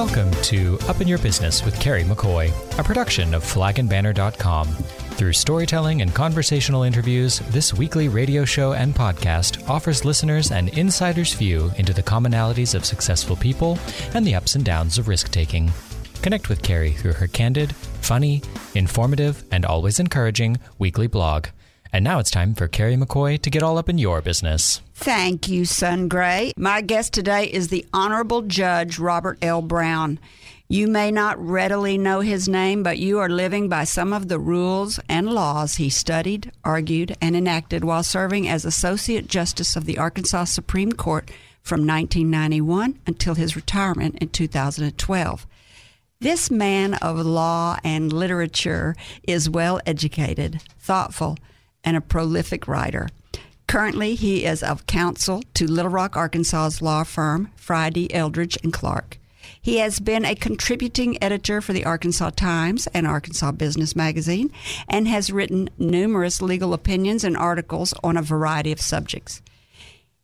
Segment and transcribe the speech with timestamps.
[0.00, 4.66] Welcome to Up in Your Business with Carrie McCoy, a production of flagandbanner.com.
[4.66, 11.34] Through storytelling and conversational interviews, this weekly radio show and podcast offers listeners an insider's
[11.34, 13.78] view into the commonalities of successful people
[14.14, 15.70] and the ups and downs of risk taking.
[16.22, 18.40] Connect with Carrie through her candid, funny,
[18.74, 21.48] informative, and always encouraging weekly blog.
[21.92, 24.80] And now it's time for Carrie McCoy to get all up in your business.
[25.02, 26.52] Thank you, Sun Gray.
[26.58, 29.62] My guest today is the Honorable Judge Robert L.
[29.62, 30.18] Brown.
[30.68, 34.38] You may not readily know his name, but you are living by some of the
[34.38, 39.96] rules and laws he studied, argued, and enacted while serving as Associate Justice of the
[39.96, 41.30] Arkansas Supreme Court
[41.62, 45.46] from 1991 until his retirement in 2012.
[46.20, 51.38] This man of law and literature is well educated, thoughtful,
[51.82, 53.08] and a prolific writer.
[53.70, 59.16] Currently, he is of counsel to Little Rock, Arkansas's law firm, Friday, Eldridge, and Clark.
[59.62, 64.50] He has been a contributing editor for the Arkansas Times and Arkansas Business Magazine
[64.88, 69.40] and has written numerous legal opinions and articles on a variety of subjects.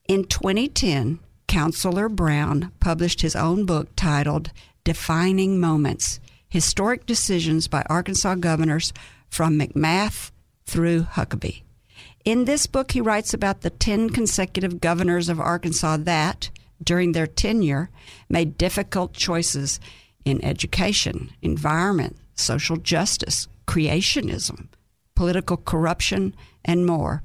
[0.09, 4.51] In 2010, Counselor Brown published his own book titled
[4.83, 6.19] Defining Moments
[6.49, 8.93] Historic Decisions by Arkansas Governors
[9.29, 10.33] from McMath
[10.65, 11.63] through Huckabee.
[12.27, 16.51] In this book, he writes about the 10 consecutive governors of Arkansas that,
[16.83, 17.89] during their tenure,
[18.29, 19.79] made difficult choices
[20.25, 24.67] in education, environment, social justice, creationism,
[25.15, 27.23] political corruption, and more.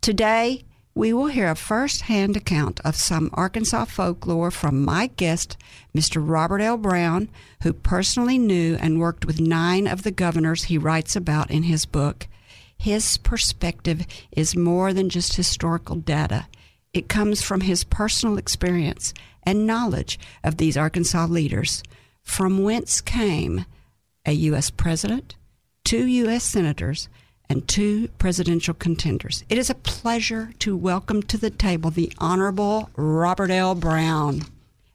[0.00, 0.62] Today,
[0.94, 5.56] we will hear a first hand account of some Arkansas folklore from my guest,
[5.92, 6.22] Mr.
[6.24, 6.76] Robert L.
[6.76, 7.28] Brown,
[7.64, 11.84] who personally knew and worked with nine of the governors he writes about in his
[11.84, 12.28] book
[12.78, 16.46] his perspective is more than just historical data.
[16.92, 21.82] It comes from his personal experience and knowledge of these Arkansas leaders,
[22.22, 23.64] from whence came
[24.24, 24.70] a U.S.
[24.70, 25.36] president,
[25.84, 26.44] two U.S.
[26.44, 27.08] senators,
[27.48, 29.44] and two presidential contenders.
[29.48, 33.74] It is a pleasure to welcome to the table the Honorable Robert L.
[33.74, 34.42] Brown.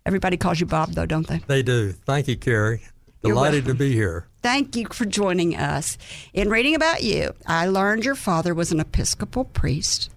[0.05, 1.37] Everybody calls you Bob, though, don't they?
[1.47, 1.93] They do.
[1.93, 2.81] Thank you, Carrie.
[3.21, 4.27] Delighted to be here.
[4.41, 5.97] Thank you for joining us.
[6.33, 10.09] In reading about you, I learned your father was an Episcopal priest.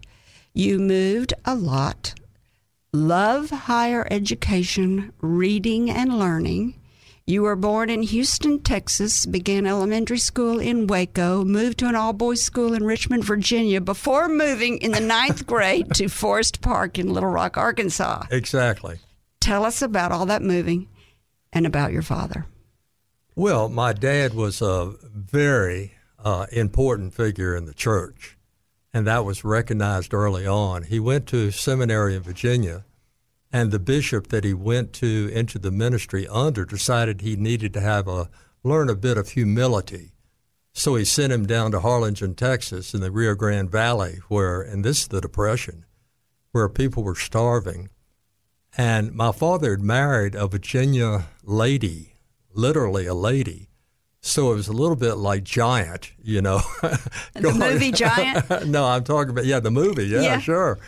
[0.55, 2.15] You moved a lot,
[2.93, 6.81] love higher education, reading and learning.
[7.27, 12.13] You were born in Houston, Texas, began elementary school in Waco, moved to an all
[12.13, 17.13] boys school in Richmond, Virginia, before moving in the ninth grade to Forest Park in
[17.13, 18.25] Little Rock, Arkansas.
[18.31, 18.99] Exactly.
[19.41, 20.87] Tell us about all that moving
[21.53, 22.47] and about your father.
[23.37, 28.39] Well, my dad was a very uh, important figure in the church,
[28.93, 30.85] and that was recognized early on.
[30.85, 32.85] He went to seminary in Virginia,
[33.53, 37.81] and the bishop that he went to into the ministry under decided he needed to
[37.81, 38.31] have a
[38.63, 40.13] learn a bit of humility.
[40.73, 44.85] So he sent him down to Harlingen, Texas, in the Rio Grande Valley, where, and
[44.85, 45.85] this is the Depression,
[46.53, 47.89] where people were starving.
[48.77, 52.14] And my father had married a Virginia lady
[52.55, 53.69] literally a lady.
[54.21, 56.61] So it was a little bit like Giant, you know.
[57.35, 58.67] the movie Giant?
[58.67, 60.07] no, I'm talking about, yeah, the movie.
[60.07, 60.79] Yeah, yeah, sure.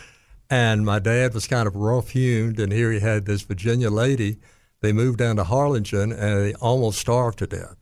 [0.49, 4.39] And my dad was kind of rough hewn, and here he had this Virginia lady.
[4.81, 7.77] They moved down to Harlingen, and they almost starved to death.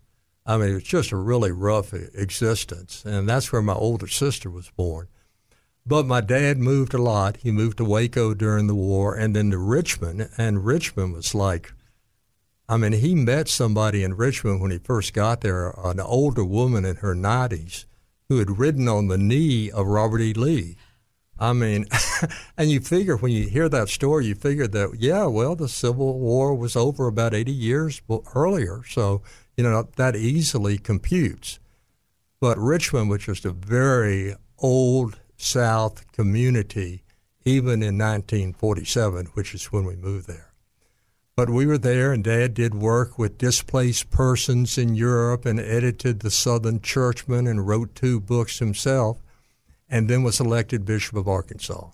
[0.47, 3.05] I mean, it was just a really rough existence.
[3.05, 5.09] And that's where my older sister was born.
[5.87, 7.39] But my dad moved a lot.
[7.39, 10.31] He moved to Waco during the war and then to Richmond.
[10.37, 11.73] And Richmond was like
[12.69, 16.85] I mean, he met somebody in Richmond when he first got there, an older woman
[16.85, 17.85] in her 90s
[18.29, 20.33] who had ridden on the knee of Robert E.
[20.33, 20.77] Lee.
[21.39, 21.87] I mean,
[22.57, 26.19] and you figure when you hear that story, you figure that, yeah, well, the Civil
[26.19, 28.01] War was over about 80 years
[28.35, 28.83] earlier.
[28.89, 29.21] So,
[29.57, 31.59] you know, that easily computes.
[32.41, 37.03] But Richmond which was just a very old South community,
[37.45, 40.54] even in 1947, which is when we moved there.
[41.37, 46.21] But we were there, and Dad did work with displaced persons in Europe and edited
[46.21, 49.21] the Southern Churchman and wrote two books himself,
[49.89, 51.91] and then was elected Bishop of Arkansas.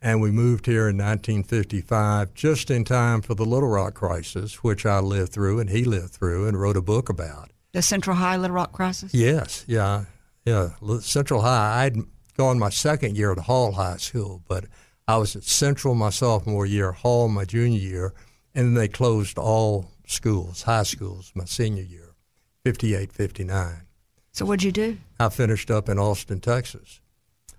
[0.00, 4.86] And we moved here in 1955, just in time for the Little Rock crisis, which
[4.86, 7.50] I lived through and he lived through and wrote a book about.
[7.72, 9.12] The Central High Little Rock crisis?
[9.12, 10.04] Yes, yeah,
[10.44, 10.70] yeah.
[11.00, 11.96] Central High, I'd
[12.36, 14.66] gone my second year at Hall High School, but
[15.08, 18.14] I was at Central my sophomore year, Hall my junior year
[18.54, 22.14] and then they closed all schools, high schools, my senior year,
[22.64, 23.82] 58, 59.
[24.32, 24.98] So what'd you do?
[25.20, 27.00] I finished up in Austin, Texas.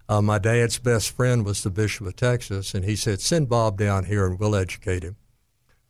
[0.10, 3.78] Uh, my dad's best friend was the Bishop of Texas, and he said, send Bob
[3.78, 5.16] down here and we'll educate him.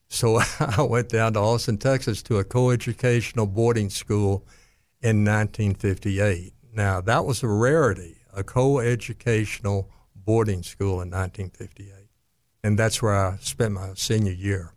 [0.07, 4.45] So I went down to Austin, Texas to a coeducational boarding school
[5.01, 6.53] in 1958.
[6.73, 12.07] Now, that was a rarity, a coeducational boarding school in 1958.
[12.63, 14.73] And that's where I spent my senior year.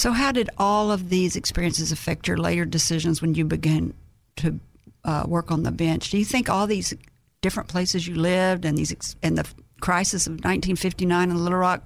[0.00, 3.92] So, how did all of these experiences affect your later decisions when you began
[4.36, 4.58] to
[5.04, 6.08] uh, work on the bench?
[6.08, 6.94] Do you think all these
[7.42, 9.46] different places you lived and these ex- and the
[9.82, 11.82] crisis of 1959 in Little Rock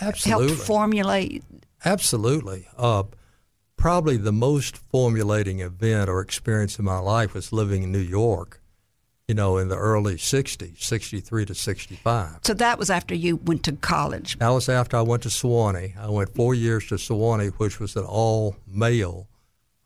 [0.00, 0.46] Absolutely.
[0.46, 1.42] helped formulate?
[1.84, 2.68] Absolutely.
[2.76, 3.02] Uh,
[3.76, 8.57] probably the most formulating event or experience in my life was living in New York,
[9.28, 12.40] you know, in the early 60s, 63 to 65.
[12.42, 14.38] So that was after you went to college.
[14.38, 15.96] That was after I went to Sewanee.
[15.98, 19.28] I went four years to Sewanee, which was an all male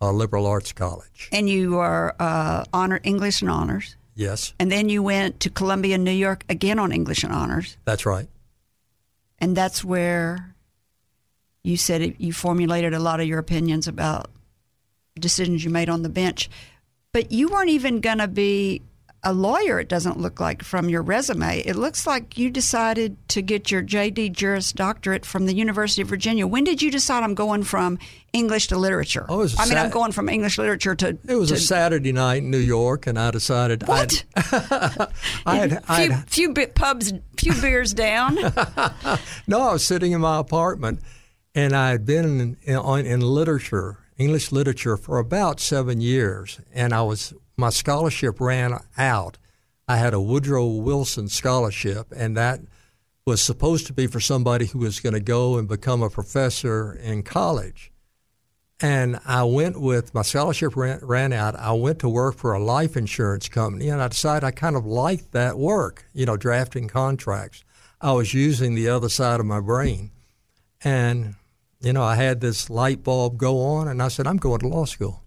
[0.01, 1.29] uh, liberal arts college.
[1.33, 3.97] And you were uh, honor English and honors.
[4.15, 4.55] Yes.
[4.61, 7.77] And then you went to Columbia, New York, again on English and honors.
[7.85, 8.29] That's right.
[9.41, 10.55] And that's where
[11.65, 14.31] you said it, you formulated a lot of your opinions about
[15.19, 16.49] decisions you made on the bench.
[17.11, 18.83] But you weren't even going to be
[19.25, 21.61] a lawyer, it doesn't look like from your resume.
[21.61, 26.09] It looks like you decided to get your JD Juris Doctorate from the University of
[26.09, 26.45] Virginia.
[26.45, 28.01] When did you decide I'm going from
[28.33, 29.25] English to literature?
[29.29, 31.19] Oh, I mean, I'm going from English literature to.
[31.29, 33.87] It was to, a Saturday night in New York, and I decided.
[33.87, 34.25] What?
[34.37, 35.09] I'd,
[35.47, 38.35] I'd, few, I'd, few bit pubs, few beers down.
[39.47, 41.01] no, I was sitting in my apartment,
[41.55, 46.93] and I had been in, in, in literature, English literature, for about seven years, and
[46.93, 49.39] I was my scholarship ran out.
[49.87, 52.59] I had a Woodrow Wilson scholarship, and that
[53.25, 56.93] was supposed to be for somebody who was going to go and become a professor
[56.93, 57.93] in college.
[58.81, 61.55] And I went with my scholarship ran, ran, out.
[61.55, 64.85] I went to work for a life insurance company, and I decided I kind of
[64.85, 67.63] liked that work, you know, drafting contracts.
[68.01, 70.11] I was using the other side of my brain.
[70.83, 71.37] And,
[71.81, 74.69] you know, I had this light bulb go on, and I said, I'm going to
[74.69, 75.23] law school.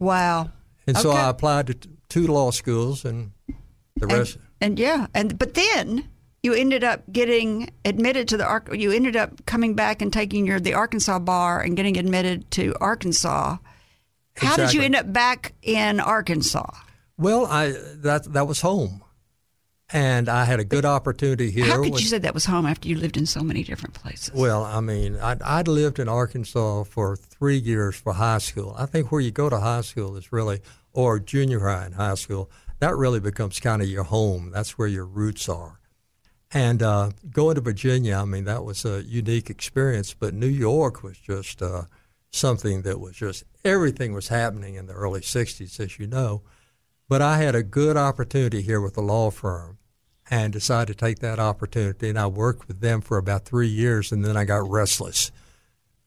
[0.00, 0.50] Wow.
[0.88, 1.02] And okay.
[1.02, 1.74] so I applied to
[2.08, 3.32] two law schools, and
[3.96, 4.36] the rest.
[4.36, 6.08] And, and, yeah, and but then
[6.42, 10.58] you ended up getting admitted to the you ended up coming back and taking your
[10.58, 13.58] the Arkansas bar and getting admitted to Arkansas.
[14.38, 14.64] How exactly.
[14.64, 16.70] did you end up back in Arkansas?
[17.18, 19.04] Well, I that that was home,
[19.90, 21.64] and I had a good opportunity here.
[21.64, 23.94] How could with, you say that was home after you lived in so many different
[23.94, 24.34] places?
[24.34, 28.74] Well, I mean, I'd, I'd lived in Arkansas for three years for high school.
[28.78, 30.60] I think where you go to high school is really
[30.92, 32.50] or junior high and high school,
[32.80, 34.50] that really becomes kind of your home.
[34.52, 35.80] That's where your roots are.
[36.52, 40.14] And uh, going to Virginia, I mean, that was a unique experience.
[40.14, 41.84] But New York was just uh,
[42.30, 46.42] something that was just everything was happening in the early 60s, as you know.
[47.08, 49.77] But I had a good opportunity here with the law firm
[50.30, 52.08] and decided to take that opportunity.
[52.08, 55.30] And I worked with them for about three years, and then I got restless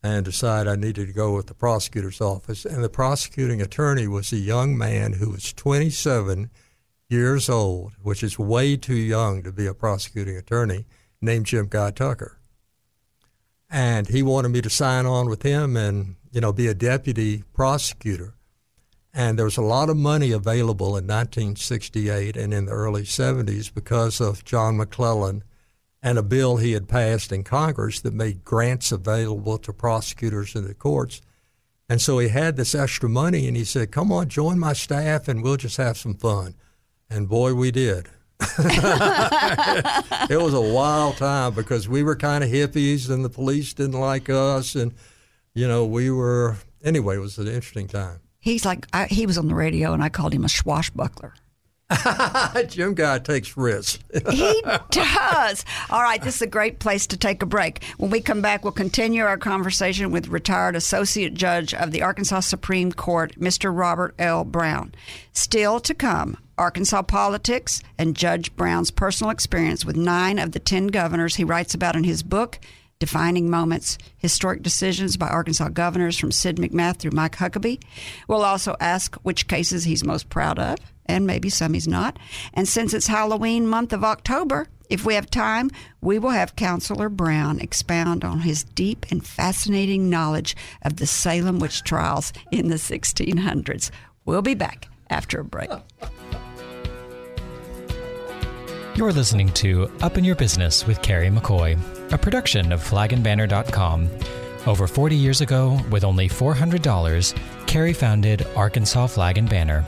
[0.03, 2.65] and decided I needed to go with the prosecutor's office.
[2.65, 6.49] And the prosecuting attorney was a young man who was 27
[7.09, 10.85] years old, which is way too young to be a prosecuting attorney,
[11.21, 12.39] named Jim Guy Tucker.
[13.69, 17.43] And he wanted me to sign on with him and, you know, be a deputy
[17.53, 18.33] prosecutor.
[19.13, 23.73] And there was a lot of money available in 1968 and in the early 70s
[23.73, 25.43] because of John McClellan
[26.01, 30.65] and a bill he had passed in Congress that made grants available to prosecutors in
[30.65, 31.21] the courts.
[31.89, 35.27] And so he had this extra money and he said, Come on, join my staff
[35.27, 36.55] and we'll just have some fun.
[37.09, 38.07] And boy, we did.
[38.39, 43.99] it was a wild time because we were kind of hippies and the police didn't
[43.99, 44.73] like us.
[44.73, 44.93] And,
[45.53, 48.21] you know, we were, anyway, it was an interesting time.
[48.41, 51.33] He's like, I, he was on the radio and I called him a swashbuckler.
[52.67, 53.99] Jim Guy takes risks.
[54.31, 55.65] he does.
[55.89, 57.83] All right, this is a great place to take a break.
[57.97, 62.41] When we come back, we'll continue our conversation with retired Associate Judge of the Arkansas
[62.41, 63.75] Supreme Court, Mr.
[63.77, 64.43] Robert L.
[64.43, 64.93] Brown.
[65.33, 70.87] Still to come, Arkansas politics and Judge Brown's personal experience with nine of the ten
[70.87, 72.59] governors he writes about in his book.
[73.01, 77.81] Defining Moments Historic Decisions by Arkansas Governors from Sid McMath through Mike Huckabee.
[78.27, 80.77] We'll also ask which cases he's most proud of,
[81.07, 82.19] and maybe some he's not.
[82.53, 87.09] And since it's Halloween month of October, if we have time, we will have Counselor
[87.09, 92.75] Brown expound on his deep and fascinating knowledge of the Salem witch trials in the
[92.75, 93.89] 1600s.
[94.25, 95.71] We'll be back after a break.
[98.93, 101.79] You're listening to Up in Your Business with Carrie McCoy,
[102.11, 104.09] a production of flagandbanner.com.
[104.67, 109.85] Over 40 years ago, with only $400, Carrie founded Arkansas Flag and Banner.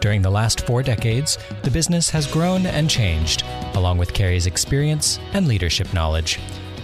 [0.00, 3.44] During the last four decades, the business has grown and changed,
[3.74, 6.36] along with Carrie's experience and leadership knowledge.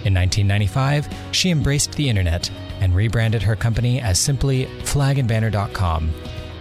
[0.05, 6.11] In 1995, she embraced the internet and rebranded her company as simply flagandbanner.com.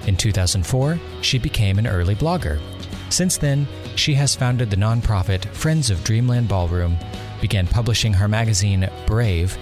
[0.07, 2.59] In 2004, she became an early blogger.
[3.09, 6.97] Since then, she has founded the nonprofit Friends of Dreamland Ballroom,
[7.41, 9.57] began publishing her magazine Brave,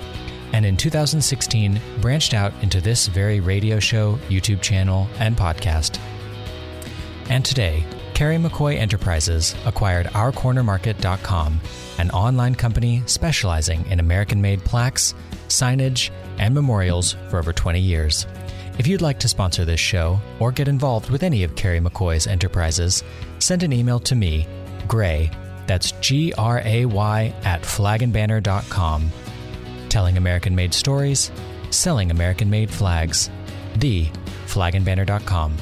[0.54, 6.00] and in 2016 branched out into this very radio show, YouTube channel, and podcast.
[7.30, 11.62] And today, Carrie McCoy Enterprises acquired OurCornerMarket.com,
[12.00, 15.14] an online company specializing in American made plaques,
[15.48, 18.28] signage, and memorials for over 20 years.
[18.78, 22.28] If you'd like to sponsor this show or get involved with any of Carrie McCoy's
[22.28, 23.04] enterprises,
[23.40, 24.48] send an email to me,
[24.88, 25.32] Gray,
[25.70, 29.12] that's G R A Y, at flagandbanner.com.
[29.88, 31.32] Telling American made stories,
[31.70, 33.30] selling American made flags.
[33.76, 34.08] The
[34.48, 35.56] flagandbanner.com.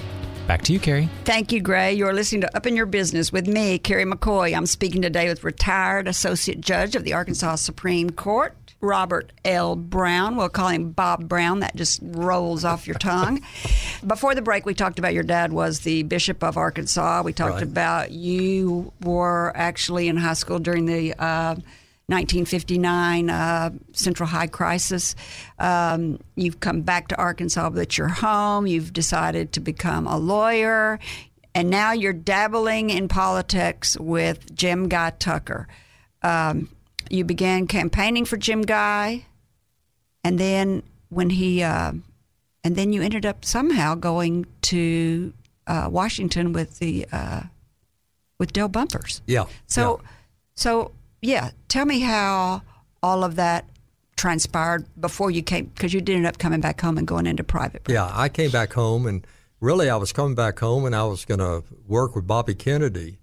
[0.48, 1.10] Back to you, Carrie.
[1.26, 1.94] Thank you, Gray.
[1.94, 4.56] You're listening to Up in Your Business with me, Carrie McCoy.
[4.56, 9.76] I'm speaking today with retired Associate Judge of the Arkansas Supreme Court, Robert L.
[9.76, 10.36] Brown.
[10.36, 11.62] We'll call him Bob Brown.
[11.62, 13.42] That just rolls off your tongue.
[14.06, 17.24] Before the break, we talked about your dad was the Bishop of Arkansas.
[17.24, 17.64] We talked Right.
[17.64, 21.56] about you were actually in high school during the uh,
[22.10, 25.16] 1959 uh, Central High Crisis.
[25.60, 28.68] Um, you've come back to Arkansas, but you're home.
[28.68, 31.00] You've decided to become a lawyer.
[31.56, 35.68] And now you're dabbling in politics with Jim Guy Tucker.
[36.22, 36.70] Um,
[37.10, 39.26] you began campaigning for Jim Guy,
[40.24, 41.94] and then when he, uh,
[42.64, 45.34] and then you ended up somehow going to
[45.68, 47.44] uh, Washington with the uh,
[48.40, 49.22] with Dale Bumpers.
[49.26, 49.46] Yeah.
[49.68, 50.10] So, yeah.
[50.56, 52.62] so yeah, tell me how
[53.02, 53.66] all of that
[54.16, 57.44] transpired before you came, because you did end up coming back home and going into
[57.44, 57.84] private.
[57.84, 57.94] practice.
[57.94, 59.26] Yeah, I came back home, and
[59.60, 63.20] really, I was coming back home, and I was going to work with Bobby Kennedy.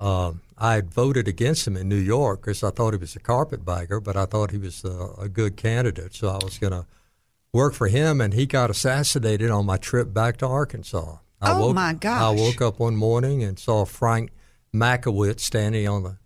[0.00, 3.20] Um, I had voted against him in New York because I thought he was a
[3.20, 6.14] carpetbagger, but I thought he was a, a good candidate.
[6.14, 6.86] So I was going to
[7.52, 11.16] work for him, and he got assassinated on my trip back to Arkansas.
[11.40, 14.30] I Oh, woke, my I woke up one morning and saw Frank
[14.74, 16.16] Mankiewicz standing on the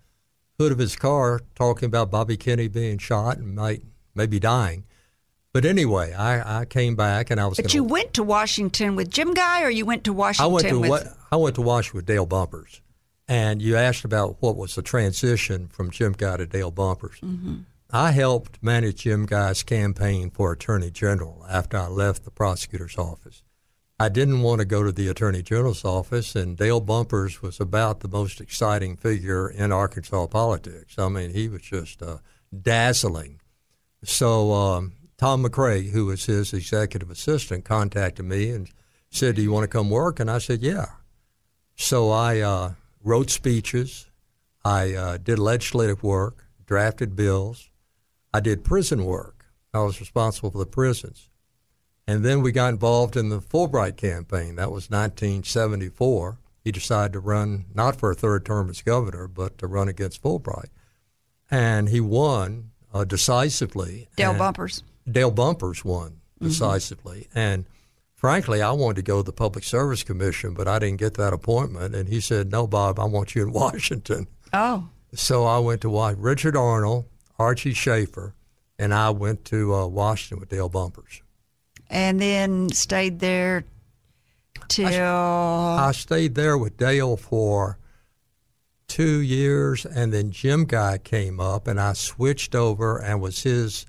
[0.59, 3.83] hood of his car talking about Bobby Kennedy being shot and might
[4.14, 4.85] maybe dying.
[5.52, 7.59] But anyway, I, I came back and I was.
[7.59, 10.50] But gonna, you went to Washington with Jim Guy, or you went to Washington?
[10.50, 11.16] I went to with?
[11.31, 12.81] I went to Washington with Dale Bumpers,
[13.28, 17.19] and you asked about what was the transition from Jim Guy to Dale Bumpers.
[17.21, 17.61] Mm-hmm.
[17.90, 23.43] I helped manage Jim Guy's campaign for Attorney General after I left the prosecutor's office.
[24.00, 28.00] I didn't want to go to the Attorney General's office, and Dale Bumpers was about
[28.00, 30.99] the most exciting figure in Arkansas politics.
[30.99, 32.19] I mean, he was just uh,
[32.61, 33.40] dazzling.
[34.02, 38.69] So um, Tom McRae, who was his executive assistant, contacted me and
[39.11, 40.87] said, "Do you want to come work?" And I said, "Yeah."
[41.76, 42.73] So I uh,
[43.05, 44.11] wrote speeches,
[44.65, 47.71] I uh, did legislative work, drafted bills,
[48.33, 49.47] I did prison work.
[49.73, 51.29] I was responsible for the prisons,
[52.07, 54.55] and then we got involved in the Fulbright campaign.
[54.55, 56.39] That was 1974.
[56.63, 60.23] He decided to run not for a third term as governor, but to run against
[60.23, 60.69] Fulbright,
[61.51, 64.09] and he won uh, decisively.
[64.17, 64.85] Dale Bumpers.
[65.11, 67.29] Dale Bumpers won decisively.
[67.35, 67.67] And
[68.25, 71.35] frankly, I wanted to go to the Public Service Commission, but I didn't get that
[71.35, 71.95] appointment.
[71.95, 74.28] And he said, No, Bob, I want you in Washington.
[74.50, 77.04] Oh, So I went to Wa- Richard Arnold,
[77.38, 78.35] Archie Schaffer,
[78.78, 81.21] and I went to uh, Washington with Dale Bumpers.
[81.90, 83.64] and then stayed there
[84.69, 87.76] till I stayed there with Dale for
[88.88, 93.85] two years, and then Jim Guy came up, and I switched over and was his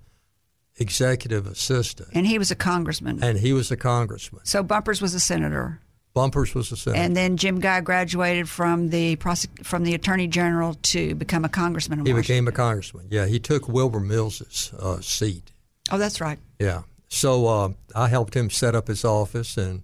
[0.78, 2.10] executive assistant.
[2.14, 3.24] and he was a congressman.
[3.24, 4.42] And he was a congressman.
[4.46, 5.80] so Bumpers was a senator.
[6.14, 7.02] Bumpers was a senator.
[7.04, 11.50] And then Jim Guy graduated from the prosec- from the Attorney General to become a
[11.50, 12.06] congressman.
[12.06, 13.08] He became a congressman.
[13.10, 15.52] Yeah, he took Wilbur Mills's uh, seat.
[15.92, 16.40] Oh, that's right.
[16.60, 16.84] Yeah.
[17.10, 19.84] So uh, I helped him set up his office, and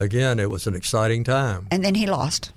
[0.00, 1.68] again, it was an exciting time.
[1.70, 2.52] And then he lost.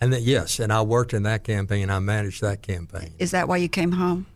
[0.00, 1.90] And then, yes, and I worked in that campaign.
[1.90, 3.14] I managed that campaign.
[3.18, 4.26] Is that why you came home?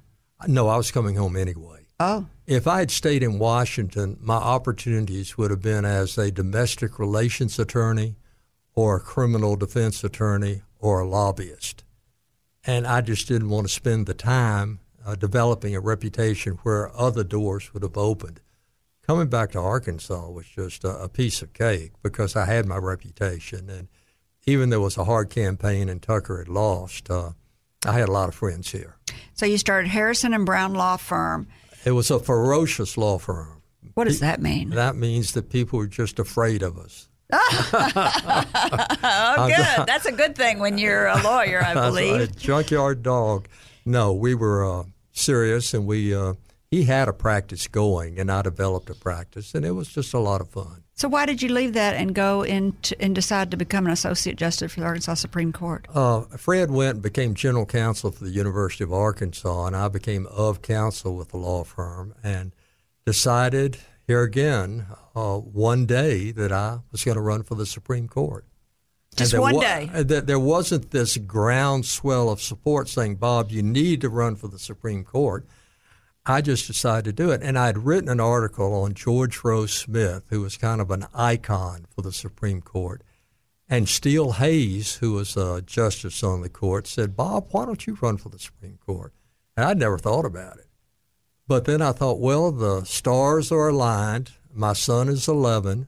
[0.46, 1.77] No, I was coming home anyway.
[2.00, 6.98] Oh, If I had stayed in Washington, my opportunities would have been as a domestic
[6.98, 8.16] relations attorney,
[8.74, 11.82] or a criminal defense attorney, or a lobbyist.
[12.64, 17.24] And I just didn't want to spend the time uh, developing a reputation where other
[17.24, 18.40] doors would have opened.
[19.04, 22.76] Coming back to Arkansas was just a, a piece of cake because I had my
[22.76, 23.68] reputation.
[23.68, 23.88] And
[24.46, 27.32] even though it was a hard campaign and Tucker had lost, uh,
[27.84, 28.96] I had a lot of friends here.
[29.34, 31.48] so you started Harrison and Brown Law Firm.
[31.84, 33.62] It was a ferocious law firm.
[33.94, 34.70] What does that mean?
[34.70, 37.08] That means that people were just afraid of us.
[38.20, 39.86] Oh, good.
[39.86, 42.36] That's a good thing when you're a lawyer, I believe.
[42.36, 43.48] junkyard dog.
[43.84, 46.34] No, we were uh, serious, and we uh,
[46.70, 50.18] he had a practice going, and I developed a practice, and it was just a
[50.18, 50.82] lot of fun.
[50.98, 54.34] So why did you leave that and go into, and decide to become an associate
[54.34, 55.86] justice for the Arkansas Supreme Court?
[55.94, 60.26] Uh, Fred went and became general counsel for the University of Arkansas, and I became
[60.26, 62.52] of counsel with the law firm, and
[63.06, 63.78] decided
[64.08, 68.44] here again uh, one day that I was going to run for the Supreme Court.
[69.14, 69.88] Just one wa- day.
[69.94, 74.58] That there wasn't this groundswell of support saying, "Bob, you need to run for the
[74.58, 75.46] Supreme Court."
[76.30, 77.42] I just decided to do it.
[77.42, 81.06] And I had written an article on George Rose Smith, who was kind of an
[81.14, 83.02] icon for the Supreme Court.
[83.66, 87.96] And Steele Hayes, who was a justice on the court, said, Bob, why don't you
[88.02, 89.14] run for the Supreme Court?
[89.56, 90.66] And I'd never thought about it.
[91.46, 94.32] But then I thought, well, the stars are aligned.
[94.52, 95.86] My son is 11.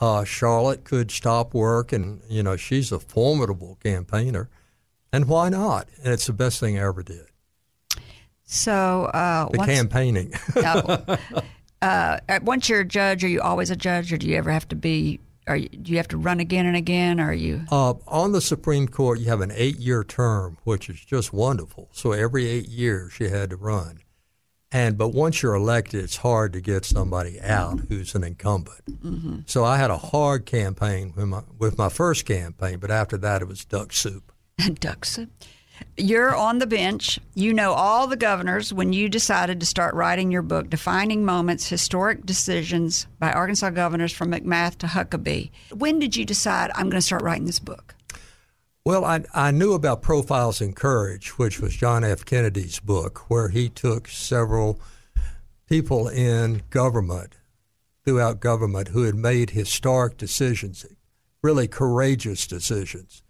[0.00, 4.48] Uh, Charlotte could stop work, and, you know, she's a formidable campaigner.
[5.12, 5.88] And why not?
[6.04, 7.26] And it's the best thing I ever did.
[8.46, 10.32] So uh, the once, campaigning.
[10.56, 11.18] uh,
[11.82, 14.68] uh, once you're a judge, are you always a judge, or do you ever have
[14.68, 15.20] to be?
[15.48, 17.20] Are you, do you have to run again and again?
[17.20, 19.20] Or are you uh, on the Supreme Court?
[19.20, 21.88] You have an eight-year term, which is just wonderful.
[21.92, 24.00] So every eight years you had to run,
[24.70, 28.84] and but once you're elected, it's hard to get somebody out who's an incumbent.
[28.86, 29.38] Mm-hmm.
[29.46, 33.42] So I had a hard campaign with my with my first campaign, but after that
[33.42, 34.32] it was duck soup.
[34.78, 35.30] duck soup.
[35.96, 37.18] You're on the bench.
[37.34, 41.68] You know all the governors when you decided to start writing your book, Defining Moments
[41.68, 45.50] Historic Decisions by Arkansas Governors from McMath to Huckabee.
[45.72, 47.94] When did you decide, I'm going to start writing this book?
[48.84, 52.24] Well, I, I knew about Profiles in Courage, which was John F.
[52.24, 54.78] Kennedy's book, where he took several
[55.66, 57.38] people in government,
[58.04, 60.86] throughout government, who had made historic decisions,
[61.42, 63.22] really courageous decisions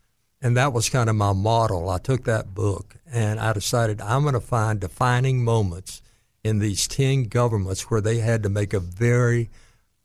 [0.46, 1.90] and that was kind of my model.
[1.90, 6.02] I took that book and I decided I'm going to find defining moments
[6.44, 9.50] in these 10 governments where they had to make a very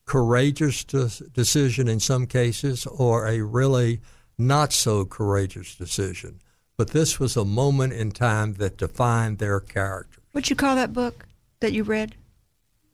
[0.06, 4.02] courageous decision in some cases or a really
[4.36, 6.40] not so courageous decision.
[6.76, 10.24] But this was a moment in time that defined their character.
[10.32, 11.28] What'd you call that book
[11.60, 12.16] that you read?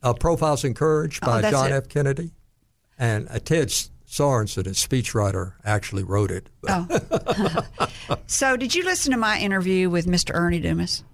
[0.02, 1.76] Uh, Profiles in Courage by oh, John it.
[1.76, 1.88] F.
[1.88, 2.32] Kennedy.
[2.98, 3.72] And uh, Ted
[4.08, 6.48] Sorensen, a speechwriter, actually wrote it.
[6.66, 6.88] Oh.
[8.26, 10.34] so, did you listen to my interview with Mr.
[10.34, 11.04] Ernie Dumas?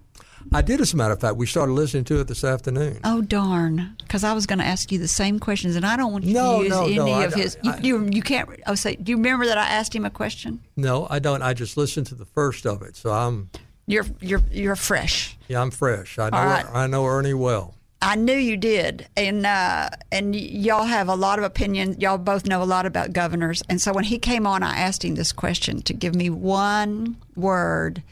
[0.53, 1.35] I did, as a matter of fact.
[1.35, 2.99] We started listening to it this afternoon.
[3.03, 3.95] Oh darn!
[3.99, 6.33] Because I was going to ask you the same questions, and I don't want you
[6.33, 7.57] no, to use no, any no, of I, his.
[7.63, 8.49] I, you, you, you can't.
[8.67, 10.61] Oh, say, do you remember that I asked him a question?
[10.77, 11.41] No, I don't.
[11.41, 13.49] I just listened to the first of it, so I'm.
[13.87, 15.37] You're you're you're fresh.
[15.47, 16.17] Yeah, I'm fresh.
[16.17, 16.37] I know.
[16.37, 16.65] Right.
[16.73, 17.74] I know Ernie well.
[18.05, 21.99] I knew you did, and uh, and y'all have a lot of opinion.
[21.99, 25.03] Y'all both know a lot about governors, and so when he came on, I asked
[25.03, 28.03] him this question to give me one word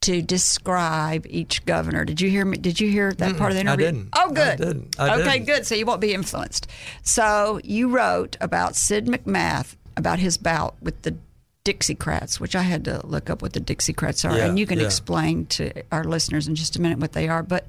[0.00, 2.04] to describe each governor.
[2.04, 2.56] Did you hear me?
[2.56, 3.86] Did you hear that Mm-mm, part of the interview?
[3.86, 4.08] I didn't.
[4.14, 4.38] Oh, good.
[4.40, 4.96] I didn't.
[4.98, 5.46] I okay, didn't.
[5.46, 5.66] good.
[5.66, 6.66] So you won't be influenced.
[7.02, 11.16] So you wrote about Sid McMath about his bout with the
[11.64, 14.80] Dixiecrats, which I had to look up what the Dixiecrats are, yeah, and you can
[14.80, 14.86] yeah.
[14.86, 17.66] explain to our listeners in just a minute what they are, but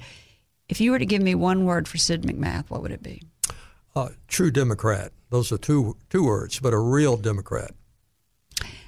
[0.72, 3.22] if you were to give me one word for Sid McMath, what would it be?
[3.94, 5.12] Uh, true Democrat.
[5.30, 7.72] Those are two two words, but a real Democrat.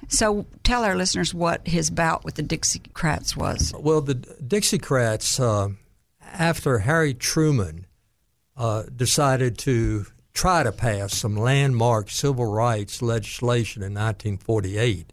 [0.08, 3.74] So tell our listeners what his bout with the Dixiecrats was.
[3.78, 5.74] Well, the Dixiecrats, uh,
[6.22, 7.86] after Harry Truman
[8.56, 15.12] uh, decided to try to pass some landmark civil rights legislation in 1948,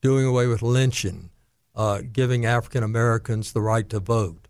[0.00, 1.30] doing away with lynching,
[1.74, 4.45] uh, giving African Americans the right to vote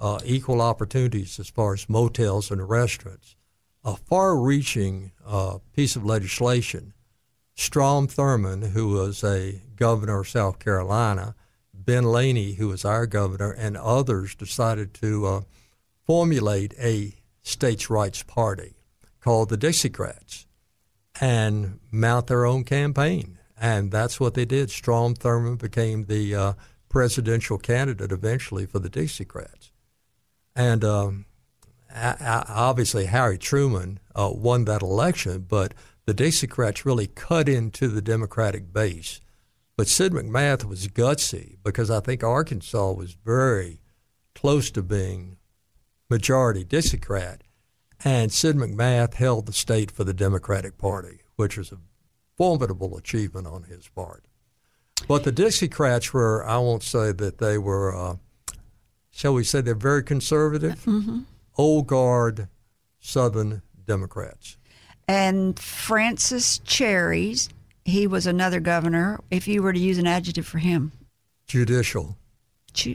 [0.00, 3.36] uh, equal opportunities as far as motels and restaurants.
[3.84, 6.94] A far reaching uh, piece of legislation.
[7.54, 11.34] Strom Thurmond, who was a governor of South Carolina,
[11.74, 15.40] Ben Laney, who was our governor, and others decided to uh,
[16.06, 18.74] formulate a states' rights party
[19.20, 20.46] called the Dixiecrats
[21.20, 23.38] and mount their own campaign.
[23.60, 24.70] And that's what they did.
[24.70, 26.52] Strom Thurmond became the uh,
[26.88, 29.69] presidential candidate eventually for the Dixiecrats.
[30.54, 31.26] And um,
[31.94, 35.74] obviously, Harry Truman uh, won that election, but
[36.06, 39.20] the Dixiecrats really cut into the Democratic base.
[39.76, 43.80] But Sid McMath was gutsy because I think Arkansas was very
[44.34, 45.36] close to being
[46.08, 47.40] majority Dixiecrat.
[48.02, 51.78] And Sid McMath held the state for the Democratic Party, which was a
[52.36, 54.24] formidable achievement on his part.
[55.06, 57.94] But the Dixiecrats were, I won't say that they were.
[57.94, 58.16] Uh,
[59.20, 61.20] shall we say, they're very conservative, mm-hmm.
[61.58, 62.48] old guard
[63.00, 64.56] Southern Democrats.
[65.06, 67.50] And Francis Cherries,
[67.84, 69.20] he was another governor.
[69.30, 70.92] If you were to use an adjective for him,
[71.46, 72.16] judicial.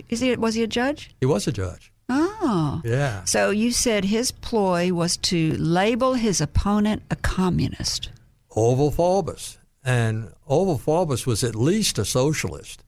[0.09, 0.35] Is he?
[0.35, 1.11] Was he a judge?
[1.19, 1.91] He was a judge.
[2.09, 2.81] Oh.
[2.83, 3.23] Yeah.
[3.25, 8.09] So you said his ploy was to label his opponent a communist.
[8.49, 9.57] Orval Faubus.
[9.83, 12.84] And Orval Faubus was at least a socialist.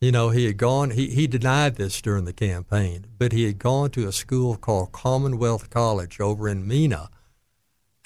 [0.00, 3.58] You know, he had gone, he, he denied this during the campaign, but he had
[3.58, 7.10] gone to a school called Commonwealth College over in Mena.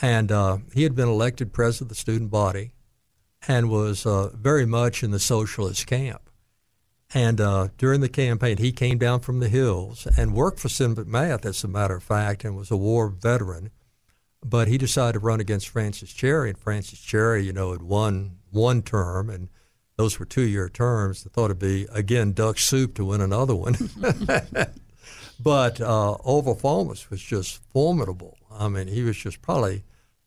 [0.01, 2.73] And uh, he had been elected president of the student body
[3.47, 6.31] and was uh, very much in the socialist camp.
[7.15, 11.05] And uh, during the campaign, he came down from the hills and worked for Senator
[11.05, 13.71] McMath, as a matter of fact, and was a war veteran.
[14.43, 18.39] But he decided to run against Francis Cherry, and Francis Cherry, you know, had won
[18.51, 19.51] one term, and
[19.97, 21.23] those were two-year terms.
[21.23, 23.75] They thought it'd be again duck soup to win another one.
[25.41, 28.39] but uh, Orval Faubus was just formidable.
[28.51, 29.85] I mean, he was just probably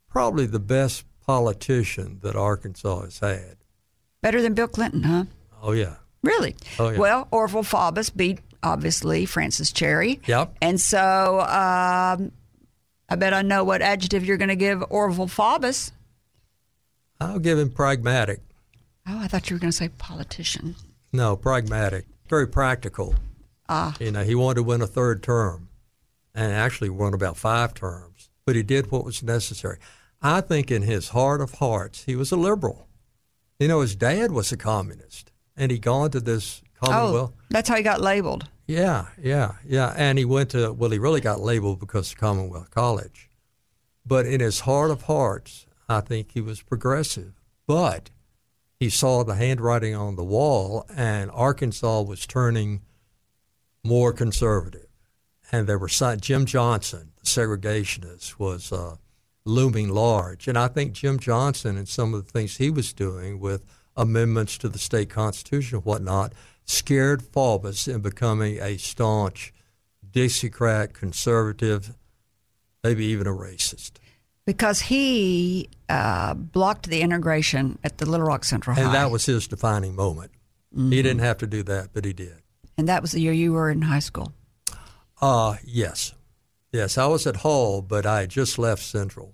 [0.09, 3.57] probably the best politician that Arkansas has had.
[4.21, 5.25] Better than Bill Clinton, huh?
[5.61, 5.95] Oh yeah.
[6.23, 6.55] Really?
[6.79, 6.97] Oh, yeah.
[6.97, 10.19] Well, Orval Faubus beat obviously Francis Cherry.
[10.25, 10.57] Yep.
[10.59, 12.31] And so um,
[13.07, 15.91] I bet I know what adjective you're going to give Orval Faubus.
[17.19, 18.41] I'll give him pragmatic.
[19.07, 20.75] Oh, I thought you were going to say politician.
[21.13, 22.05] No, pragmatic.
[22.27, 23.15] Very practical.
[23.69, 23.95] Ah.
[23.99, 25.69] You know, he wanted to win a third term
[26.33, 29.77] and actually won about five terms, but he did what was necessary.
[30.21, 32.87] I think in his heart of hearts, he was a liberal.
[33.59, 37.31] You know, his dad was a communist and he gone to this Commonwealth.
[37.33, 38.49] Oh, that's how he got labeled.
[38.67, 39.93] Yeah, yeah, yeah.
[39.95, 43.29] And he went to, well, he really got labeled because of Commonwealth College.
[44.05, 47.33] But in his heart of hearts, I think he was progressive.
[47.67, 48.09] But
[48.85, 52.83] he saw the handwriting on the wall, and Arkansas was turning
[53.83, 54.85] more conservative.
[55.51, 58.97] And there were Jim Johnson, the segregationist, was uh,
[59.43, 60.47] looming large.
[60.47, 63.65] And I think Jim Johnson and some of the things he was doing with
[63.97, 66.33] amendments to the state constitution and whatnot
[66.65, 69.51] scared Faubus in becoming a staunch
[70.11, 71.95] Dixiecrat, conservative,
[72.83, 73.93] maybe even a racist.
[74.45, 78.93] Because he uh, blocked the integration at the Little Rock Central and High.
[78.93, 80.31] that was his defining moment.
[80.75, 80.91] Mm-hmm.
[80.91, 82.41] He didn't have to do that, but he did.
[82.77, 84.33] And that was the year you were in high school.
[85.21, 86.13] Uh, yes.
[86.71, 89.33] Yes, I was at Hall, but I had just left Central.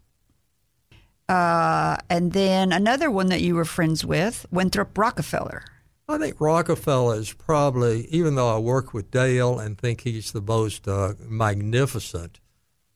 [1.27, 5.63] Uh, and then another one that you were friends with, Winthrop Rockefeller.
[6.07, 10.41] I think Rockefeller is probably, even though I work with Dale and think he's the
[10.41, 12.39] most uh, magnificent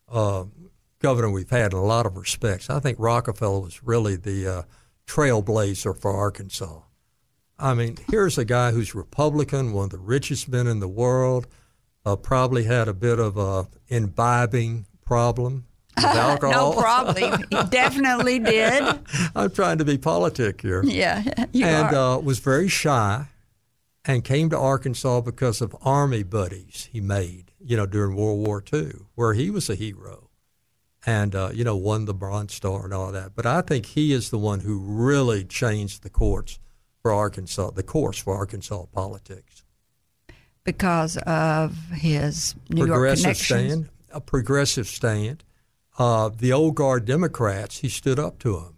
[0.09, 0.43] uh,
[0.99, 4.61] governor we've had in a lot of respects, I think Rockefeller was really the uh,
[5.07, 6.81] trailblazer for Arkansas.
[7.57, 11.47] I mean, here's a guy who's Republican, one of the richest men in the world,
[12.05, 16.73] uh, probably had a bit of a imbibing problem with alcohol.
[16.73, 17.31] no, probably.
[17.49, 18.99] he definitely did.
[19.35, 20.83] I'm trying to be politic here.
[20.83, 22.17] Yeah, you and are.
[22.17, 23.27] Uh, was very shy
[24.03, 28.63] and came to Arkansas because of army buddies he made, you know, during World War
[28.71, 30.24] II, where he was a hero
[31.05, 33.35] and, uh, you know, won the Bronze Star and all that.
[33.35, 36.59] But I think he is the one who really changed the courts
[37.01, 39.63] for Arkansas, the course for Arkansas politics.
[40.63, 43.71] Because of his New York progressive connections.
[43.71, 45.43] stand, a progressive stand.
[45.99, 48.75] Uh, the old guard Democrats, he stood up to them.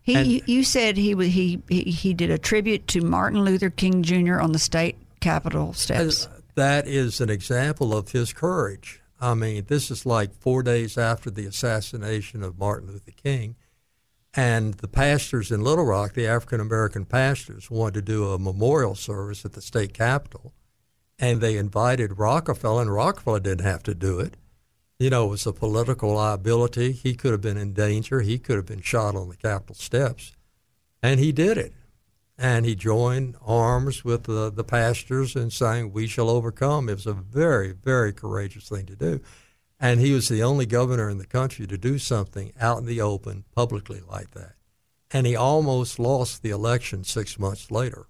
[0.00, 4.38] He, And- you, said he he he did a tribute to Martin Luther King Jr.
[4.38, 6.28] on the state capitol steps.
[6.54, 9.00] That is an example of his courage.
[9.24, 13.56] I mean, this is like four days after the assassination of Martin Luther King.
[14.34, 18.94] And the pastors in Little Rock, the African American pastors, wanted to do a memorial
[18.94, 20.52] service at the state capitol.
[21.18, 24.36] And they invited Rockefeller, and Rockefeller didn't have to do it.
[24.98, 26.92] You know, it was a political liability.
[26.92, 28.20] He could have been in danger.
[28.20, 30.32] He could have been shot on the Capitol steps.
[31.02, 31.72] And he did it.
[32.36, 36.88] And he joined arms with the, the pastors and saying, We shall overcome.
[36.88, 39.20] It was a very, very courageous thing to do.
[39.78, 43.00] And he was the only governor in the country to do something out in the
[43.00, 44.54] open publicly like that.
[45.12, 48.06] And he almost lost the election six months later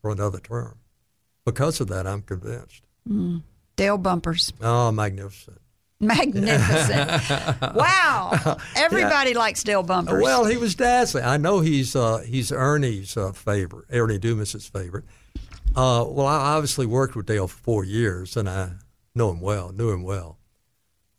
[0.00, 0.78] for another term.
[1.44, 2.82] Because of that, I'm convinced.
[3.08, 3.42] Mm.
[3.76, 5.57] Dale Bumpers, Oh, magnificent.
[6.00, 7.20] Magnificent!
[7.74, 10.22] wow, everybody likes Dale Bumpers.
[10.22, 11.24] Well, he was dazzling.
[11.24, 15.04] I know he's uh, he's Ernie's uh, favorite, Ernie Dumas's favorite.
[15.76, 18.72] Uh, well, I obviously worked with Dale for four years, and I
[19.14, 20.38] know him well, knew him well.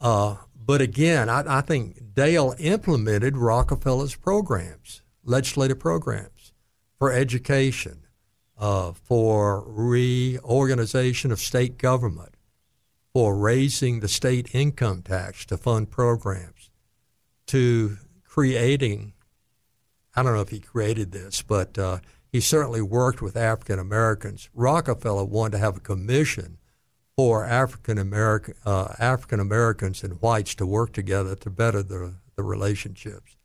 [0.01, 6.53] Uh, but again, I, I think Dale implemented Rockefeller's programs, legislative programs
[6.97, 8.05] for education,
[8.57, 12.35] uh, for reorganization of state government,
[13.13, 16.69] for raising the state income tax to fund programs,
[17.47, 19.13] to creating.
[20.15, 21.99] I don't know if he created this, but uh,
[22.31, 24.49] he certainly worked with African Americans.
[24.53, 26.57] Rockefeller wanted to have a commission
[27.15, 32.43] for African American uh, African Americans and whites to work together to better the, the
[32.43, 33.35] relationships.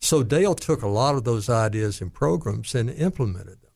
[0.00, 3.71] So Dale took a lot of those ideas and programs and implemented them.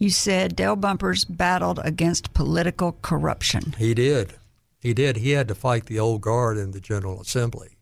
[0.00, 3.76] You said Dale Bumpers battled against political corruption.
[3.78, 4.34] He did.
[4.80, 5.18] He did.
[5.18, 7.76] He had to fight the old guard in the General Assembly,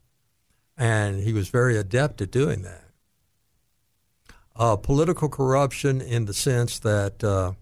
[0.76, 2.84] and he was very adept at doing that.
[4.54, 7.52] Uh, political corruption in the sense that uh,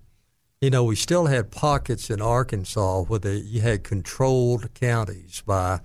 [0.61, 5.81] you know, we still had pockets in Arkansas where they, you had controlled counties by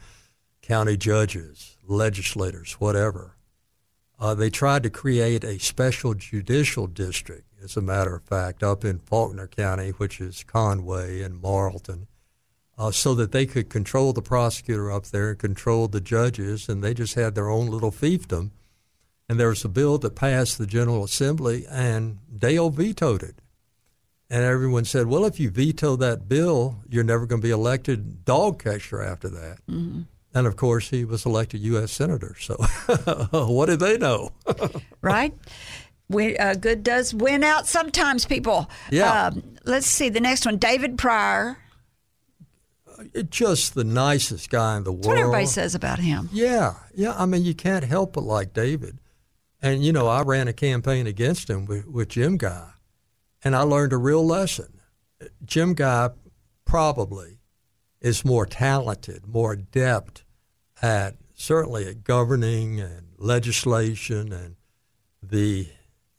[0.61, 3.35] county judges, legislators, whatever.
[4.19, 8.83] Uh, they tried to create a special judicial district, as a matter of fact, up
[8.83, 12.07] in Faulkner County, which is Conway and Marlton,
[12.77, 16.83] uh, so that they could control the prosecutor up there and control the judges, and
[16.83, 18.51] they just had their own little fiefdom.
[19.29, 23.35] And there was a bill that passed the General Assembly, and Dale vetoed it.
[24.29, 28.23] And everyone said, well, if you veto that bill, you're never going to be elected
[28.23, 29.57] dog catcher after that.
[29.69, 30.03] Mm-hmm.
[30.33, 31.91] And of course, he was elected U.S.
[31.91, 32.35] Senator.
[32.39, 32.55] So
[33.31, 34.31] what did they know?
[35.01, 35.33] right?
[36.11, 38.69] We, uh, good does win out sometimes, people.
[38.89, 39.27] Yeah.
[39.27, 41.57] Um, let's see the next one David Pryor.
[42.87, 45.17] Uh, just the nicest guy in the That's world.
[45.17, 46.29] what everybody says about him.
[46.31, 46.75] Yeah.
[46.93, 47.13] Yeah.
[47.17, 48.99] I mean, you can't help but like David.
[49.61, 52.71] And, you know, I ran a campaign against him with, with Jim Guy
[53.43, 54.79] and I learned a real lesson.
[55.45, 56.09] Jim Guy
[56.65, 57.39] probably
[57.99, 60.23] is more talented, more adept
[60.81, 64.55] at certainly at governing and legislation and
[65.21, 65.67] the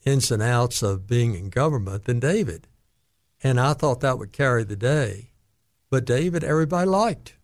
[0.05, 2.67] ins and outs of being in government than David.
[3.43, 5.31] And I thought that would carry the day.
[5.89, 7.35] But David, everybody liked.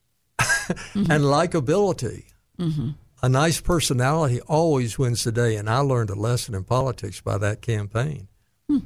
[0.40, 1.10] mm-hmm.
[1.10, 2.24] and likability.
[2.58, 2.90] Mm-hmm.
[3.22, 5.56] A nice personality always wins the day.
[5.56, 8.28] And I learned a lesson in politics by that campaign.
[8.68, 8.78] Hmm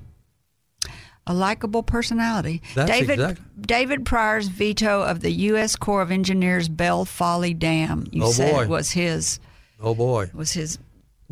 [1.26, 2.62] a likable personality.
[2.74, 3.44] That's David exactly.
[3.60, 5.76] David Pryor's veto of the U.S.
[5.76, 8.06] Corps of Engineers Bell Foley Dam.
[8.10, 8.66] You oh said boy.
[8.66, 9.40] was his.
[9.80, 10.78] Oh boy, was his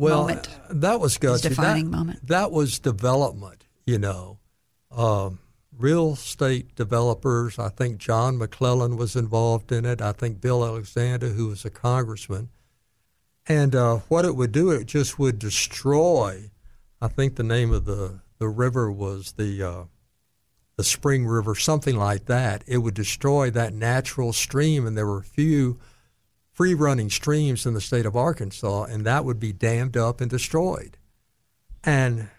[0.03, 0.49] well, moment.
[0.69, 1.41] that was good.
[1.41, 2.27] defining that, moment.
[2.27, 3.65] That was development.
[3.85, 4.39] You know,
[4.91, 5.39] um,
[5.77, 7.59] real estate developers.
[7.59, 10.01] I think John McClellan was involved in it.
[10.01, 12.49] I think Bill Alexander, who was a congressman,
[13.47, 16.51] and uh, what it would do, it just would destroy.
[17.01, 19.83] I think the name of the the river was the uh,
[20.75, 22.63] the Spring River, something like that.
[22.67, 25.79] It would destroy that natural stream, and there were few
[26.53, 30.29] free running streams in the state of Arkansas, and that would be dammed up and
[30.29, 30.97] destroyed.
[31.83, 32.29] And a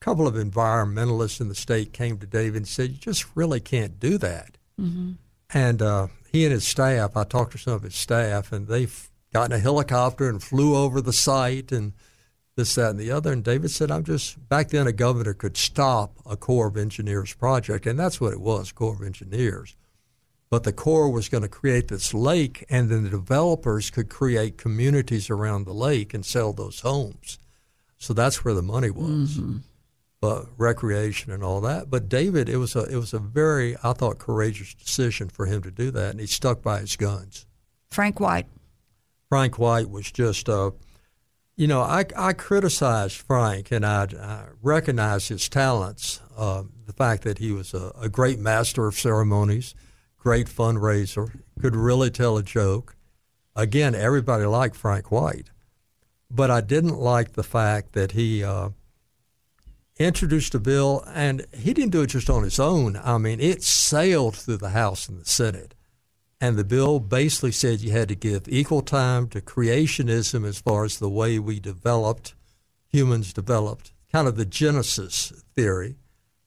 [0.00, 4.00] couple of environmentalists in the state came to David and said, "You just really can't
[4.00, 5.12] do that." Mm-hmm.
[5.52, 8.86] And uh, he and his staff, I talked to some of his staff, and they
[9.32, 11.92] got in a helicopter and flew over the site and
[12.56, 13.32] this, that, and the other.
[13.32, 17.32] And David said, I'm just, back then a governor could stop a Corps of Engineers
[17.34, 19.76] project, and that's what it was, Corps of Engineers.
[20.50, 24.56] But the Corps was going to create this lake, and then the developers could create
[24.56, 27.38] communities around the lake and sell those homes.
[27.98, 29.36] So that's where the money was.
[29.36, 29.58] Mm-hmm.
[30.20, 31.90] But recreation and all that.
[31.90, 35.62] But David, it was a it was a very I thought courageous decision for him
[35.62, 37.46] to do that, and he stuck by his guns.
[37.88, 38.46] Frank White.
[39.28, 40.72] Frank White was just a
[41.58, 46.20] you know, I, I criticize Frank and I, I recognize his talents.
[46.36, 49.74] Uh, the fact that he was a, a, great master of ceremonies,
[50.28, 52.94] great fundraiser, could really tell a joke.
[53.56, 55.48] Again, everybody liked Frank White.
[56.30, 58.68] But I didn't like the fact that he uh,
[59.98, 63.00] introduced a bill, and he didn't do it just on his own.
[63.02, 65.74] I mean, it sailed through the House and the Senate.
[66.42, 70.84] And the bill basically said you had to give equal time to creationism as far
[70.84, 72.34] as the way we developed,
[72.86, 75.96] humans developed, kind of the Genesis theory,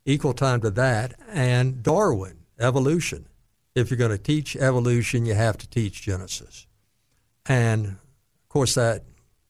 [0.06, 3.26] equal time to that, and Darwin, evolution.
[3.76, 6.68] If you're going to teach evolution, you have to teach Genesis.
[7.46, 9.04] And of course, that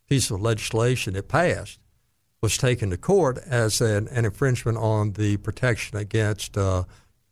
[0.07, 1.79] piece of legislation it passed
[2.41, 6.83] was taken to court as an, an infringement on the protection against uh,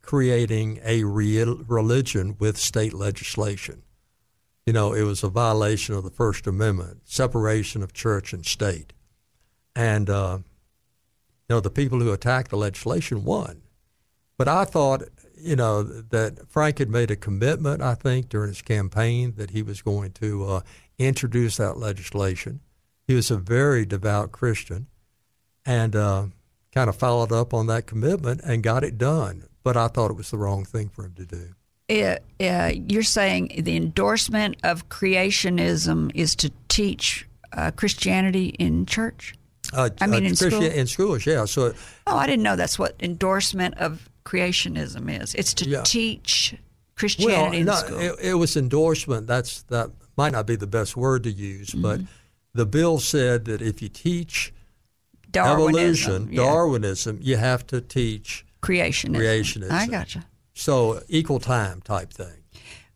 [0.02, 3.84] creating a religion with state legislation.
[4.66, 8.94] You know, it was a violation of the First Amendment, separation of church and state.
[9.76, 10.40] And, uh,
[11.48, 13.62] you know, the people who attacked the legislation won.
[14.38, 15.04] But I thought,
[15.40, 19.62] you know, that Frank had made a commitment, I think, during his campaign that he
[19.62, 20.62] was going to uh,
[20.98, 22.62] introduce that legislation.
[23.08, 24.88] He was a very devout Christian
[25.66, 26.26] and uh,
[26.74, 30.18] kind of followed up on that commitment and got it done but I thought it
[30.18, 31.54] was the wrong thing for him to do.
[31.88, 39.34] It, uh, you're saying the endorsement of creationism is to teach uh, Christianity in church?
[39.74, 40.64] Uh, I mean, uh, in school?
[40.64, 41.46] in schools, yeah.
[41.46, 41.74] So,
[42.08, 45.36] oh, I didn't know that's what endorsement of creationism is.
[45.36, 45.84] It's to yeah.
[45.84, 46.56] teach
[46.96, 48.00] Christianity well, in school.
[48.00, 49.28] It, it, was endorsement.
[49.28, 51.82] That's that might not be the best word to use, mm-hmm.
[51.82, 52.02] but
[52.54, 54.54] the bill said that if you teach
[55.32, 56.44] Darwinism, evolution, yeah.
[56.44, 59.16] Darwinism, you have to teach creationism.
[59.16, 59.72] Creationism.
[59.72, 60.26] I gotcha.
[60.54, 62.44] So equal time type thing,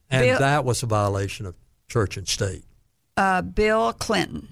[0.09, 1.55] and Bill, that was a violation of
[1.88, 2.65] church and state.
[3.15, 4.49] Uh, Bill Clinton,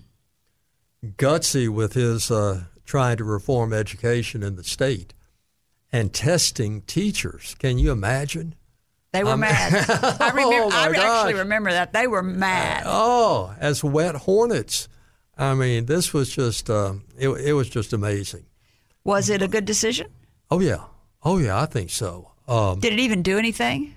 [1.17, 5.13] gutsy with his uh, trying to reform education in the state
[5.91, 7.56] and testing teachers.
[7.60, 8.56] Can you imagine?
[9.12, 9.73] They were mad.
[10.21, 10.65] I remember.
[10.65, 12.84] oh I actually remember that they were mad.
[12.86, 14.88] oh, as wet hornets.
[15.38, 18.45] I mean, this was just uh, it, it was just amazing.
[19.04, 20.08] Was it a good decision?
[20.49, 20.86] Oh yeah,
[21.23, 22.32] oh yeah, I think so.
[22.47, 23.95] Um, Did it even do anything?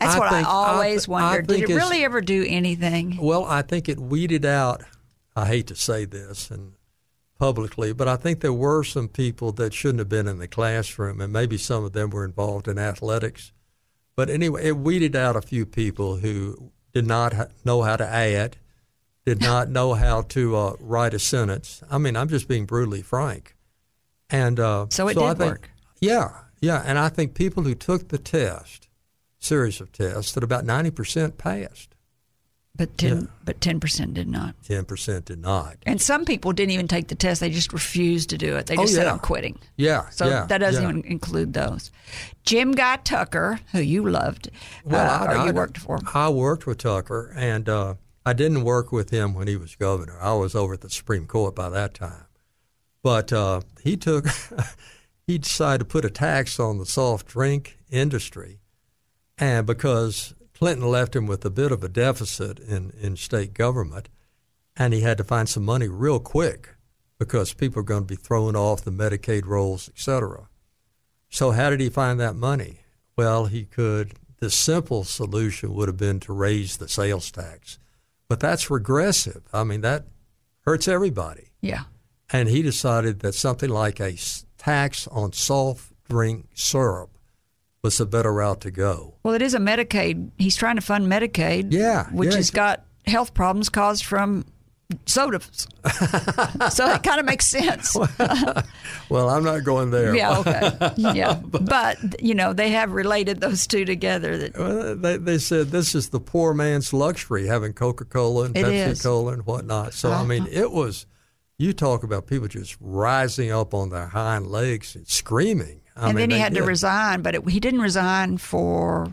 [0.00, 1.50] That's I what think, I always I, wondered.
[1.50, 3.18] I Did it really ever do anything?
[3.20, 4.82] Well, I think it weeded out.
[5.36, 6.72] I hate to say this and
[7.44, 11.20] publicly, but I think there were some people that shouldn't have been in the classroom,
[11.20, 13.52] and maybe some of them were involved in athletics.
[14.16, 18.56] But anyway, it weeded out a few people who did not know how to add,
[19.26, 21.82] did not know how to uh, write a sentence.
[21.90, 23.54] I mean, I'm just being brutally frank.
[24.30, 25.70] And uh, so it so did I think, work.
[26.00, 26.30] Yeah,
[26.62, 26.82] yeah.
[26.86, 28.88] And I think people who took the test,
[29.38, 31.93] series of tests, that about 90% passed.
[32.76, 33.26] But ten, yeah.
[33.44, 34.56] but ten percent did not.
[34.64, 35.76] Ten percent did not.
[35.86, 38.66] And some people didn't even take the test; they just refused to do it.
[38.66, 39.04] They just oh, yeah.
[39.04, 40.08] said, "I'm quitting." Yeah.
[40.10, 41.92] So yeah, that doesn't even include those.
[42.42, 44.50] Jim Guy Tucker, who you loved,
[44.84, 46.00] well, uh, I, or you I, worked for.
[46.12, 47.94] I worked with Tucker, and uh,
[48.26, 50.18] I didn't work with him when he was governor.
[50.20, 52.26] I was over at the Supreme Court by that time.
[53.04, 54.26] But uh, he took,
[55.26, 58.60] he decided to put a tax on the soft drink industry,
[59.38, 64.08] and because Clinton left him with a bit of a deficit in, in state government,
[64.76, 66.70] and he had to find some money real quick
[67.18, 70.48] because people are going to be throwing off the Medicaid rolls, et cetera.
[71.28, 72.80] So, how did he find that money?
[73.16, 77.78] Well, he could, the simple solution would have been to raise the sales tax,
[78.28, 79.42] but that's regressive.
[79.52, 80.06] I mean, that
[80.60, 81.48] hurts everybody.
[81.60, 81.84] Yeah.
[82.32, 84.16] And he decided that something like a
[84.58, 87.13] tax on soft drink syrup
[87.84, 89.14] was the better route to go.
[89.22, 90.30] Well, it is a Medicaid.
[90.38, 91.70] He's trying to fund Medicaid.
[91.70, 92.36] Yeah, which yeah.
[92.36, 94.46] has got health problems caused from
[95.04, 95.68] sodas.
[96.70, 97.94] so it kind of makes sense.
[99.10, 100.16] well, I'm not going there.
[100.16, 100.70] Yeah, okay.
[100.96, 101.34] Yeah.
[101.34, 104.38] but, but, you know, they have related those two together.
[104.38, 108.54] That well, they, they said this is the poor man's luxury, having Coca Cola and
[108.54, 109.92] Pepsi Cola and whatnot.
[109.92, 110.22] So, uh-huh.
[110.22, 111.04] I mean, it was,
[111.58, 115.82] you talk about people just rising up on their hind legs and screaming.
[115.96, 116.60] I and mean, then he had did.
[116.60, 119.08] to resign, but it, he didn't resign for,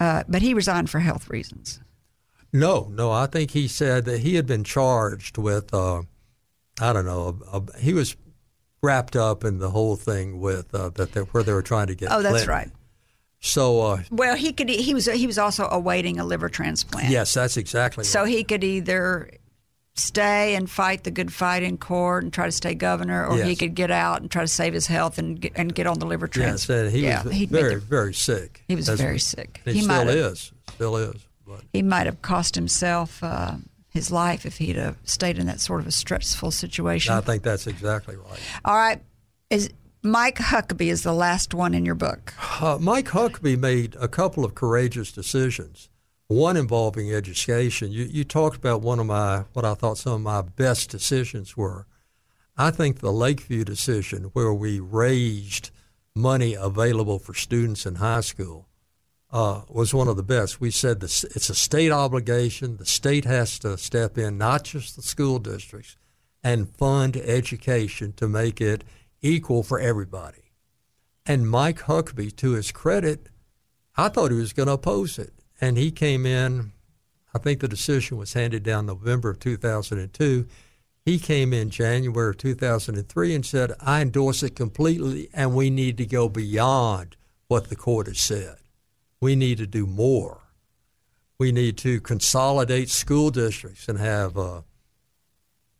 [0.00, 1.80] uh, but he resigned for health reasons.
[2.52, 6.02] No, no, I think he said that he had been charged with, uh,
[6.80, 8.16] I don't know, a, a, he was
[8.82, 11.94] wrapped up in the whole thing with uh, that they, where they were trying to
[11.94, 12.10] get.
[12.10, 12.48] Oh, that's Clinton.
[12.48, 12.70] right.
[13.40, 17.08] So uh, well, he could he was he was also awaiting a liver transplant.
[17.08, 18.02] Yes, that's exactly.
[18.02, 18.28] So right.
[18.28, 19.30] he could either
[19.98, 23.46] stay and fight the good fight in court and try to stay governor, or yes.
[23.46, 25.98] he could get out and try to save his health and get, and get on
[25.98, 26.86] the liver transplant.
[26.86, 28.64] Yes, he yeah, was very the, very sick.
[28.68, 29.60] He was That's very sick.
[29.64, 30.52] He, he still have, is.
[30.70, 31.26] Still is.
[31.46, 31.62] But.
[31.72, 33.56] He might have cost himself uh,
[33.90, 37.14] his life if he'd have stayed in that sort of a stressful situation.
[37.14, 38.40] I think that's exactly right.
[38.64, 39.00] All right,
[39.50, 39.70] is
[40.02, 42.32] Mike Huckabee is the last one in your book.
[42.60, 45.88] Uh, Mike Huckabee made a couple of courageous decisions
[46.28, 47.90] one involving education.
[47.90, 51.56] You, you talked about one of my, what I thought some of my best decisions
[51.56, 51.86] were.
[52.56, 55.70] I think the Lakeview decision, where we raised
[56.14, 58.68] money available for students in high school,
[59.30, 60.60] uh, was one of the best.
[60.60, 62.76] We said this, it's a state obligation.
[62.76, 65.96] The state has to step in, not just the school districts,
[66.42, 68.84] and fund education to make it
[69.22, 70.52] equal for everybody.
[71.26, 73.28] And Mike Huckabee, to his credit,
[73.96, 75.32] I thought he was going to oppose it.
[75.60, 76.72] And he came in,
[77.34, 80.46] I think the decision was handed down November of 2002.
[81.04, 85.96] He came in January of 2003 and said, I endorse it completely, and we need
[85.98, 87.16] to go beyond
[87.48, 88.56] what the court has said.
[89.20, 90.42] We need to do more.
[91.38, 94.62] We need to consolidate school districts and have uh,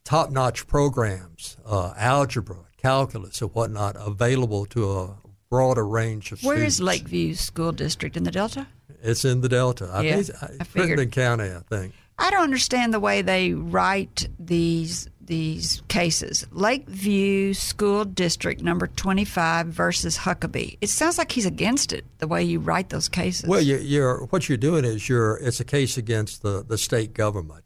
[0.04, 5.16] top notch programs, uh, algebra, calculus, and whatnot available to a
[5.50, 6.58] broader range of Where students.
[6.58, 8.68] Where is Lakeview School District in the Delta?
[9.02, 9.90] It's in the Delta.
[9.92, 11.94] I yeah, think I Crittenden County, I think.
[12.18, 16.46] I don't understand the way they write these these cases.
[16.50, 20.78] Lakeview School District number 25 versus Huckabee.
[20.80, 23.48] It sounds like he's against it the way you write those cases.
[23.48, 27.14] Well, you, are what you're doing is you're it's a case against the, the state
[27.14, 27.64] government.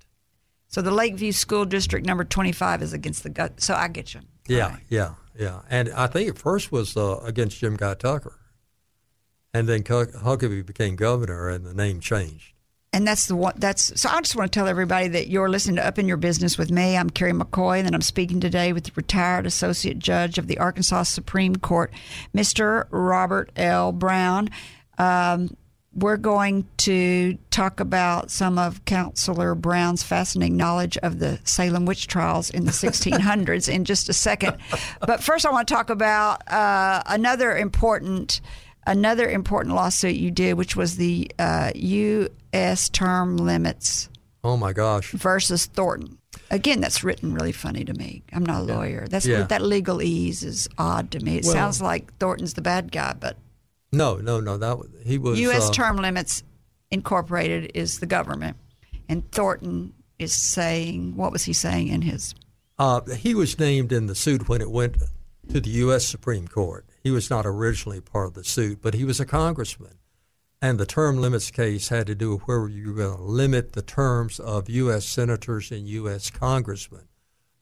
[0.66, 3.60] So the Lakeview School District number 25 is against the gut.
[3.60, 4.20] So I get you.
[4.48, 4.80] Yeah, right.
[4.88, 5.14] yeah.
[5.38, 5.60] yeah.
[5.70, 8.38] And I think at first was uh, against Jim Guy Tucker,
[9.54, 12.52] and then Huckabee became governor, and the name changed.
[12.94, 13.54] And that's the one.
[13.56, 14.08] That's so.
[14.10, 16.70] I just want to tell everybody that you're listening to Up in Your Business with
[16.70, 16.96] me.
[16.96, 21.04] I'm Kerry McCoy, and I'm speaking today with the retired associate judge of the Arkansas
[21.04, 21.90] Supreme Court,
[22.34, 22.86] Mr.
[22.90, 23.92] Robert L.
[23.92, 24.50] Brown.
[24.98, 25.56] Um,
[25.94, 32.06] we're going to talk about some of Counselor Brown's fascinating knowledge of the Salem witch
[32.06, 34.56] trials in the 1600s in just a second.
[35.00, 38.40] But first, I want to talk about uh, another important
[38.86, 42.88] another important lawsuit you did, which was the uh, U.S.
[42.88, 44.08] term limits.
[44.44, 45.12] Oh my gosh!
[45.12, 46.18] Versus Thornton.
[46.50, 48.22] Again, that's written really funny to me.
[48.32, 49.06] I'm not a lawyer.
[49.08, 49.44] That's yeah.
[49.44, 51.38] that legalese is odd to me.
[51.38, 53.36] It well, sounds like Thornton's the bad guy, but
[53.92, 54.56] no, no, no.
[54.56, 55.68] That he was U.S.
[55.68, 56.42] Uh, Term Limits
[56.90, 58.56] Incorporated is the government,
[59.08, 62.34] and Thornton is saying what was he saying in his?
[62.78, 64.96] Uh, he was named in the suit when it went
[65.50, 66.06] to the U.S.
[66.06, 66.84] Supreme Court.
[67.02, 69.98] He was not originally part of the suit, but he was a congressman.
[70.60, 73.72] And the term limits case had to do with where you were going to limit
[73.72, 75.04] the terms of U.S.
[75.04, 76.30] senators and U.S.
[76.30, 77.08] congressmen.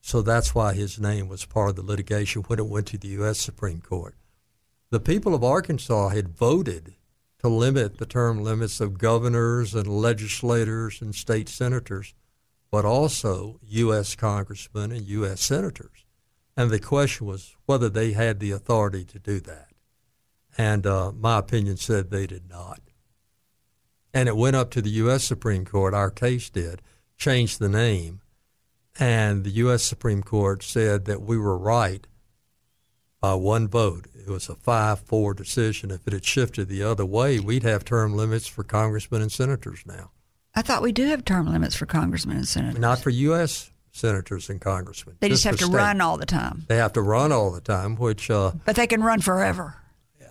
[0.01, 3.07] So that's why his name was part of the litigation when it went to the
[3.09, 3.39] U.S.
[3.39, 4.15] Supreme Court.
[4.91, 6.95] The people of Arkansas had voted
[7.39, 12.13] to limit the term limits of governors and legislators and state senators,
[12.69, 14.15] but also U.S.
[14.15, 15.41] congressmen and U.S.
[15.41, 16.00] senators.
[16.61, 19.69] And the question was whether they had the authority to do that.
[20.59, 22.81] And uh, my opinion said they did not.
[24.13, 25.23] And it went up to the U.S.
[25.23, 26.83] Supreme Court, our case did,
[27.17, 28.21] changed the name.
[28.99, 29.81] And the U.S.
[29.81, 32.05] Supreme Court said that we were right
[33.19, 34.05] by one vote.
[34.13, 35.89] It was a 5 4 decision.
[35.89, 39.81] If it had shifted the other way, we'd have term limits for congressmen and senators
[39.87, 40.11] now.
[40.53, 42.79] I thought we do have term limits for congressmen and senators.
[42.79, 45.17] Not for U.S senators and congressmen.
[45.19, 45.75] They just, just have to state.
[45.75, 46.65] run all the time.
[46.67, 48.29] They have to run all the time, which.
[48.29, 49.75] Uh, but they can run forever.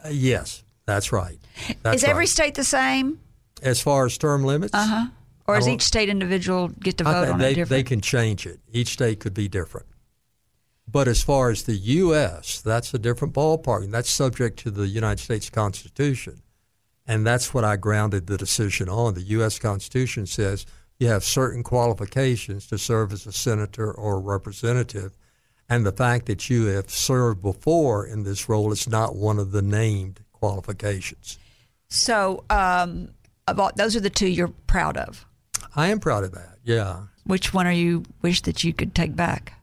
[0.05, 1.39] Uh, yes, that's right.
[1.83, 2.29] That's Is every right.
[2.29, 3.21] state the same?
[3.63, 4.75] As far as term limits?
[4.75, 5.07] Uh huh.
[5.47, 7.71] Or does each state individual get to vote on they, it different?
[7.71, 8.61] They can change it.
[8.71, 9.87] Each state could be different.
[10.87, 13.83] But as far as the U.S., that's a different ballpark.
[13.83, 16.43] And that's subject to the United States Constitution.
[17.05, 19.15] And that's what I grounded the decision on.
[19.15, 19.59] The U.S.
[19.59, 20.67] Constitution says–
[21.01, 25.17] you have certain qualifications to serve as a senator or a representative.
[25.69, 29.51] And the fact that you have served before in this role is not one of
[29.51, 31.39] the named qualifications.
[31.89, 33.09] So, um,
[33.49, 35.27] about those are the two you're proud of.
[35.75, 36.59] I am proud of that.
[36.65, 37.05] Yeah.
[37.25, 39.55] Which one are you wish that you could take back,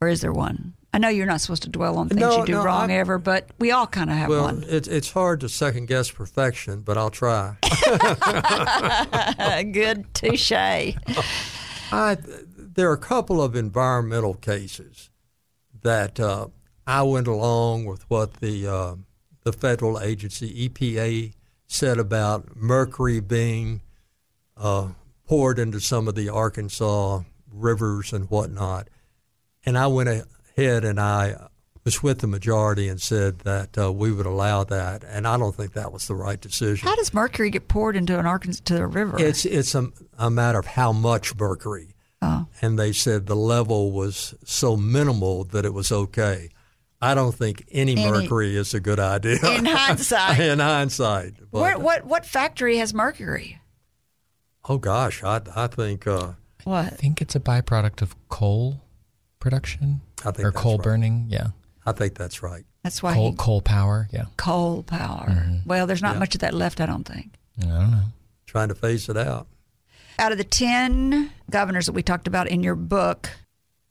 [0.00, 0.74] or is there one?
[0.92, 2.94] I know you're not supposed to dwell on things no, you do no, wrong I,
[2.94, 4.64] ever, but we all kind of have well, one.
[4.66, 7.56] It's it's hard to second guess perfection, but I'll try.
[9.72, 10.52] Good touche.
[11.92, 12.16] I,
[12.56, 15.10] there are a couple of environmental cases
[15.82, 16.48] that uh,
[16.86, 18.94] I went along with what the uh,
[19.44, 21.34] the federal agency EPA
[21.68, 23.80] said about mercury being
[24.56, 24.88] uh,
[25.24, 27.20] poured into some of the Arkansas
[27.52, 28.88] rivers and whatnot,
[29.64, 30.26] and I went
[30.60, 31.48] Head and I
[31.84, 35.54] was with the majority and said that uh, we would allow that, and I don't
[35.54, 36.86] think that was the right decision.
[36.86, 39.16] How does mercury get poured into an Arkansas to the river?
[39.18, 39.88] It's it's a,
[40.18, 41.94] a matter of how much mercury.
[42.22, 42.46] Oh.
[42.60, 46.50] And they said the level was so minimal that it was okay.
[47.00, 49.38] I don't think any, any mercury is a good idea.
[49.56, 50.38] In hindsight.
[50.40, 51.34] in hindsight.
[51.50, 53.58] But, Where, what what factory has mercury?
[54.68, 56.06] Oh gosh, I I think.
[56.06, 56.32] Uh,
[56.64, 56.84] what?
[56.84, 58.82] I think it's a byproduct of coal
[59.38, 60.02] production.
[60.24, 60.84] I think or coal right.
[60.84, 61.26] burning.
[61.28, 61.48] Yeah,
[61.86, 62.64] I think that's right.
[62.82, 64.08] That's why coal, he, coal power.
[64.12, 65.28] Yeah, coal power.
[65.28, 65.68] Mm-hmm.
[65.68, 66.20] Well, there's not yeah.
[66.20, 66.80] much of that left.
[66.80, 67.34] I don't think.
[67.62, 68.02] I don't know.
[68.46, 69.46] Trying to phase it out.
[70.18, 73.30] Out of the ten governors that we talked about in your book,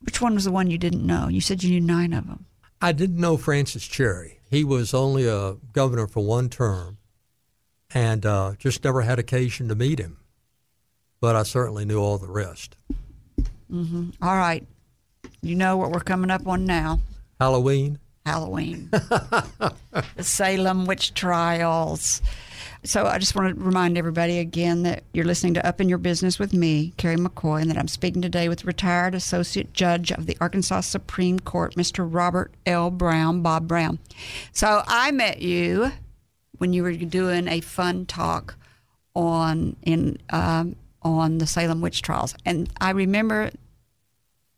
[0.02, 1.28] which one was the one you didn't know?
[1.28, 2.46] You said you knew nine of them.
[2.82, 4.40] I didn't know Francis Cherry.
[4.50, 6.98] He was only a governor for one term,
[7.94, 10.18] and uh, just never had occasion to meet him.
[11.22, 12.78] But I certainly knew all the rest.
[13.72, 14.12] Mm-hmm.
[14.22, 14.66] All right.
[15.42, 17.00] You know what we're coming up on now?
[17.40, 18.00] Halloween.
[18.26, 18.90] Halloween.
[18.92, 19.74] the
[20.20, 22.22] Salem witch trials.
[22.84, 25.98] So I just want to remind everybody again that you're listening to Up in Your
[25.98, 30.26] Business with me, Kerry McCoy, and that I'm speaking today with retired Associate Judge of
[30.28, 32.08] the Arkansas Supreme Court, Mr.
[32.10, 32.90] Robert L.
[32.90, 34.00] Brown, Bob Brown.
[34.54, 35.92] So I met you
[36.58, 38.56] when you were doing a fun talk
[39.14, 43.52] on in um, on the Salem witch trials, and I remember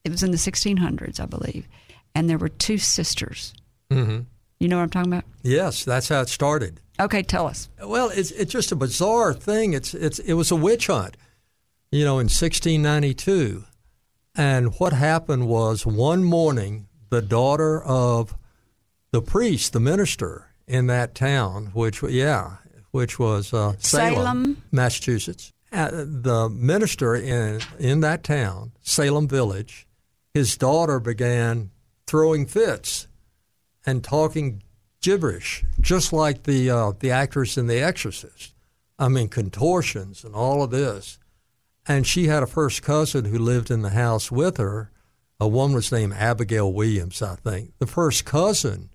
[0.03, 1.67] it was in the 1600s, I believe,
[2.15, 3.53] and there were two sisters.
[3.89, 4.21] Mm-hmm.
[4.59, 5.25] You know what I'm talking about?
[5.41, 6.79] Yes, that's how it started.
[6.99, 7.67] Okay, tell us.
[7.83, 9.73] Well, it's it's just a bizarre thing.
[9.73, 11.17] It's it's it was a witch hunt,
[11.91, 13.63] you know, in 1692,
[14.35, 18.35] and what happened was one morning the daughter of
[19.11, 22.57] the priest, the minister in that town, which yeah,
[22.91, 25.53] which was uh, Salem, Salem, Massachusetts.
[25.71, 29.87] Uh, the minister in in that town, Salem Village,
[30.33, 31.71] his daughter began
[32.07, 33.07] throwing fits
[33.85, 34.63] and talking
[35.01, 38.53] gibberish, just like the uh, the actress in The Exorcist.
[38.99, 41.17] I mean, contortions and all of this.
[41.87, 44.91] And she had a first cousin who lived in the house with her.
[45.39, 47.73] A woman was named Abigail Williams, I think.
[47.79, 48.89] The first cousin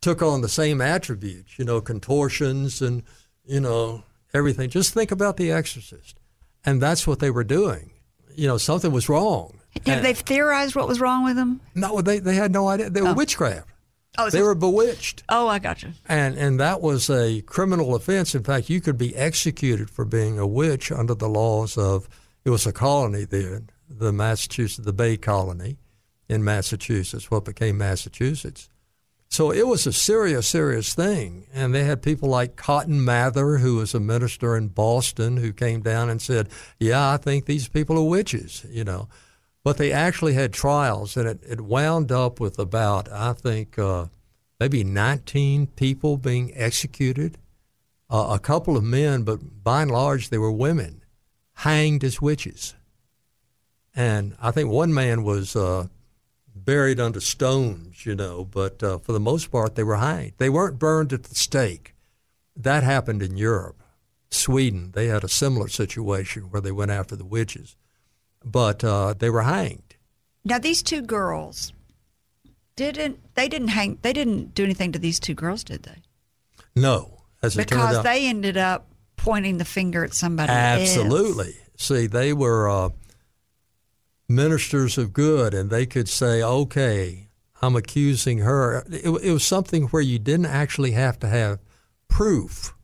[0.00, 3.02] took on the same attributes, you know, contortions and,
[3.44, 4.70] you know, everything.
[4.70, 6.18] Just think about The Exorcist.
[6.64, 7.90] And that's what they were doing.
[8.34, 9.57] You know, something was wrong.
[9.86, 11.60] Have they theorized what was wrong with them?
[11.74, 12.90] No, they, they had no idea.
[12.90, 13.14] They were oh.
[13.14, 13.68] witchcraft.
[14.16, 15.22] Oh, they were bewitched.
[15.28, 15.90] Oh, I got you.
[16.08, 18.34] And and that was a criminal offense.
[18.34, 22.08] In fact, you could be executed for being a witch under the laws of
[22.44, 25.76] it was a colony then, the Massachusetts, the Bay Colony
[26.28, 28.68] in Massachusetts, what became Massachusetts.
[29.30, 31.46] So it was a serious, serious thing.
[31.52, 35.82] And they had people like Cotton Mather, who was a minister in Boston, who came
[35.82, 36.48] down and said,
[36.80, 39.08] Yeah, I think these people are witches, you know.
[39.64, 44.06] But they actually had trials, and it, it wound up with about, I think, uh,
[44.60, 47.38] maybe 19 people being executed.
[48.10, 51.02] Uh, a couple of men, but by and large, they were women,
[51.54, 52.74] hanged as witches.
[53.94, 55.88] And I think one man was uh,
[56.54, 60.32] buried under stones, you know, but uh, for the most part, they were hanged.
[60.38, 61.94] They weren't burned at the stake.
[62.56, 63.82] That happened in Europe.
[64.30, 67.76] Sweden, they had a similar situation where they went after the witches
[68.44, 69.96] but uh, they were hanged.
[70.44, 71.72] Now these two girls
[72.76, 76.02] didn't they didn't hang they didn't do anything to these two girls, did they?
[76.74, 78.86] No, as it because out, they ended up
[79.16, 80.50] pointing the finger at somebody.
[80.50, 81.48] Absolutely.
[81.48, 81.56] Else.
[81.76, 82.88] See, they were uh,
[84.28, 87.28] ministers of good, and they could say, "Okay,
[87.60, 91.58] I'm accusing her." It, it was something where you didn't actually have to have
[92.08, 92.74] proof.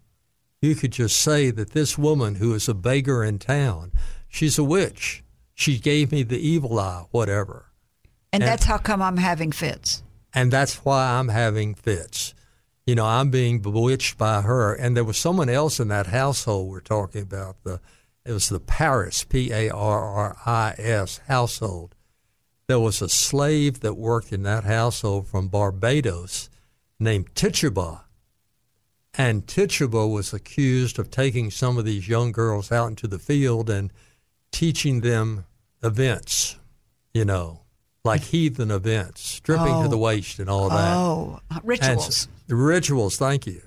[0.60, 3.92] You could just say that this woman, who is a beggar in town,
[4.28, 5.23] she's a witch
[5.54, 7.70] she gave me the evil eye, whatever.
[8.32, 10.02] And, and that's how come I'm having fits.
[10.34, 12.34] And that's why I'm having fits.
[12.86, 14.74] You know, I'm being bewitched by her.
[14.74, 17.62] And there was someone else in that household we're talking about.
[17.62, 17.80] The
[18.26, 21.94] it was the Parris P A R R I S household.
[22.66, 26.48] There was a slave that worked in that household from Barbados
[26.98, 28.04] named Tituba.
[29.16, 33.68] And Tituba was accused of taking some of these young girls out into the field
[33.70, 33.92] and
[34.54, 35.44] teaching them
[35.82, 36.56] events,
[37.12, 37.60] you know,
[38.04, 39.82] like heathen events, stripping oh.
[39.82, 40.00] to the oh.
[40.00, 40.94] waist and all that.
[40.96, 42.28] Oh, rituals.
[42.48, 43.60] So, rituals, thank you.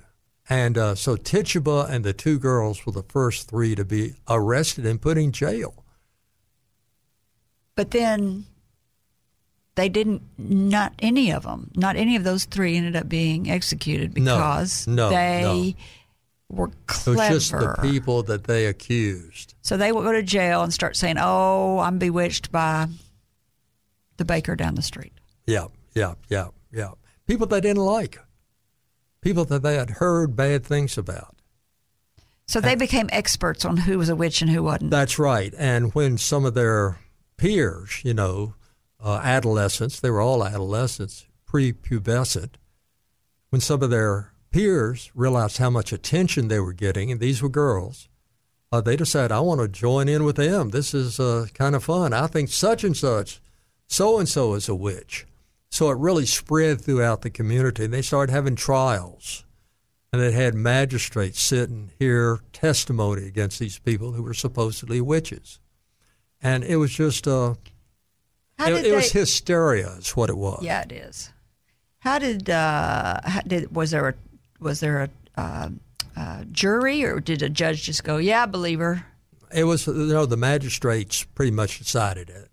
[0.48, 4.86] And uh, so Tituba and the two girls were the first three to be arrested
[4.86, 5.84] and put in jail.
[7.76, 8.46] But then
[9.74, 14.14] they didn't, not any of them, not any of those three ended up being executed
[14.14, 15.42] because no, no, they.
[15.42, 15.84] No
[16.48, 17.22] were clever.
[17.22, 19.54] It was just the people that they accused.
[19.62, 22.88] So they would go to jail and start saying, "Oh, I'm bewitched by
[24.16, 25.12] the baker down the street."
[25.46, 26.92] Yeah, yeah, yeah, yeah.
[27.26, 28.18] People they didn't like.
[29.20, 31.34] People that they had heard bad things about.
[32.46, 34.90] So they and, became experts on who was a witch and who wasn't.
[34.90, 35.52] That's right.
[35.58, 36.98] And when some of their
[37.36, 38.54] peers, you know,
[39.00, 42.54] uh, adolescents, they were all adolescents, prepubescent,
[43.50, 47.48] when some of their peers realized how much attention they were getting, and these were
[47.48, 48.08] girls.
[48.70, 50.70] Uh, they decided, I want to join in with them.
[50.70, 52.12] This is uh, kind of fun.
[52.12, 53.40] I think such and such,
[53.86, 55.26] so and so is a witch.
[55.70, 57.84] So it really spread throughout the community.
[57.84, 59.44] And They started having trials,
[60.12, 65.60] and they had magistrates sit and hear testimony against these people who were supposedly witches.
[66.42, 67.54] And it was just, uh,
[68.60, 68.92] it, it they...
[68.92, 70.62] was hysteria, is what it was.
[70.62, 71.32] Yeah, it is.
[72.00, 74.14] How did, uh, how did was there a
[74.60, 75.68] was there a uh,
[76.16, 79.04] uh, jury, or did a judge just go, "Yeah, believer"?
[79.54, 82.50] It was you know the magistrates pretty much decided it,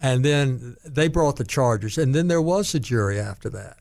[0.00, 3.78] and then they brought the charges, and then there was a jury after that.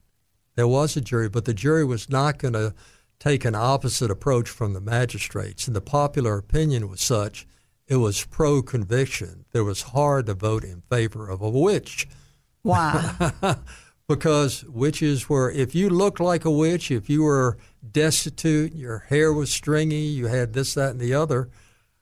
[0.55, 2.73] There was a jury, but the jury was not going to
[3.19, 7.47] take an opposite approach from the magistrates, and the popular opinion was such
[7.87, 9.45] it was pro conviction.
[9.51, 12.07] There was hard to vote in favor of a witch.
[12.61, 13.33] Why?
[14.07, 17.57] because witches were, if you looked like a witch, if you were
[17.91, 21.49] destitute, your hair was stringy, you had this, that, and the other,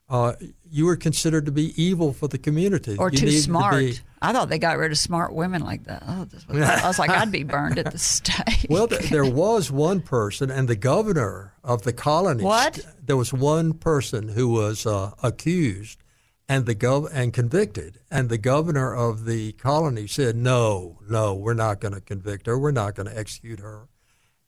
[0.08, 0.34] uh,
[0.70, 2.96] you were considered to be evil for the community.
[2.98, 3.74] Or you too smart.
[3.74, 6.04] To be, I thought they got rid of smart women like that.
[6.08, 8.68] Oh, was, I was like, I'd be burned at the stake.
[8.70, 12.44] Well, there was one person, and the governor of the colony.
[12.44, 12.86] What?
[13.04, 16.04] There was one person who was uh, accused,
[16.48, 18.00] and the gov and convicted.
[18.12, 22.58] And the governor of the colony said, "No, no, we're not going to convict her.
[22.58, 23.88] We're not going to execute her."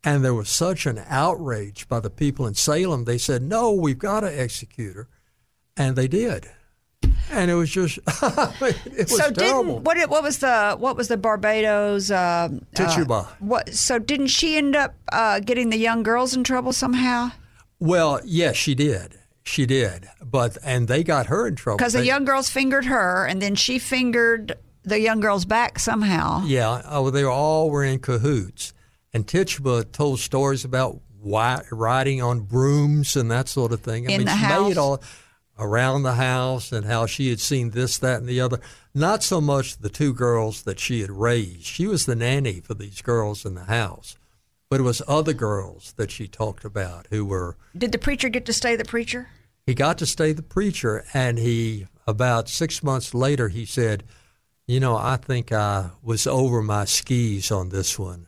[0.03, 3.05] And there was such an outrage by the people in Salem.
[3.05, 5.07] They said, "No, we've got to execute her,"
[5.75, 6.49] and they did.
[7.29, 9.79] And it was just, it was so terrible.
[9.79, 10.09] didn't what?
[10.09, 12.09] What was the what was the Barbados?
[12.09, 13.13] Uh, Tituba.
[13.13, 13.73] Uh, what?
[13.73, 17.31] So didn't she end up uh, getting the young girls in trouble somehow?
[17.79, 19.19] Well, yes, she did.
[19.47, 23.25] She did, but and they got her in trouble because the young girls fingered her,
[23.25, 26.43] and then she fingered the young girls back somehow.
[26.45, 28.73] Yeah, oh, they all were in cahoots,
[29.13, 34.07] and Tituba told stories about why, riding on brooms and that sort of thing.
[34.07, 34.67] I in mean, the she house.
[34.67, 35.01] made all
[35.57, 38.59] around the house and how she had seen this, that, and the other.
[38.93, 41.63] Not so much the two girls that she had raised.
[41.63, 44.17] She was the nanny for these girls in the house,
[44.69, 48.45] but it was other girls that she talked about who were Did the preacher get
[48.45, 49.29] to stay the preacher?
[49.67, 54.03] He got to stay the preacher and he about six months later he said
[54.65, 58.27] you know i think i was over my skis on this one.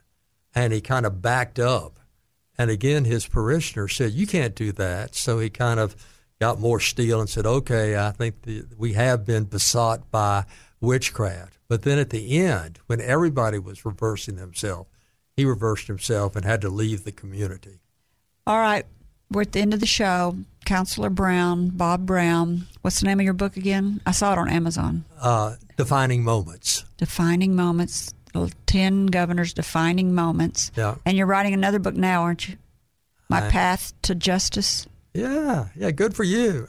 [0.56, 2.00] And he kind of backed up.
[2.58, 5.16] And again his parishioner said you can't do that.
[5.16, 5.96] So he kind of
[6.40, 10.46] got more steel and said okay i think the, we have been besought by
[10.82, 11.58] witchcraft.
[11.68, 14.90] But then at the end when everybody was reversing themselves
[15.36, 17.80] he reversed himself and had to leave the community.
[18.46, 18.86] All right,
[19.32, 20.36] we're at the end of the show.
[20.70, 22.68] Counselor Brown, Bob Brown.
[22.82, 24.02] What's the name of your book again?
[24.06, 25.04] I saw it on Amazon.
[25.20, 28.14] uh, defining moments Defining Moments.
[28.68, 30.72] Ten Governors Defining Moments.
[30.76, 30.96] Yeah.
[31.08, 32.58] And you're writing another book now, aren't you?
[33.30, 34.86] My I- Path to Justice.
[35.16, 36.68] Yeah, yeah, good for you.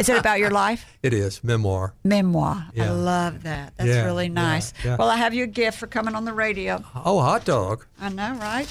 [0.00, 0.84] Is it about your life?
[1.04, 1.94] it is memoir.
[2.02, 2.66] Memoir.
[2.76, 3.74] I love that.
[3.76, 4.72] That's Yeah, really yeah, nice.
[4.84, 4.96] yeah.
[4.98, 6.82] Well, I have you a gift for coming on the radio.
[6.96, 7.86] Oh, hot dog.
[8.00, 8.66] I know, right?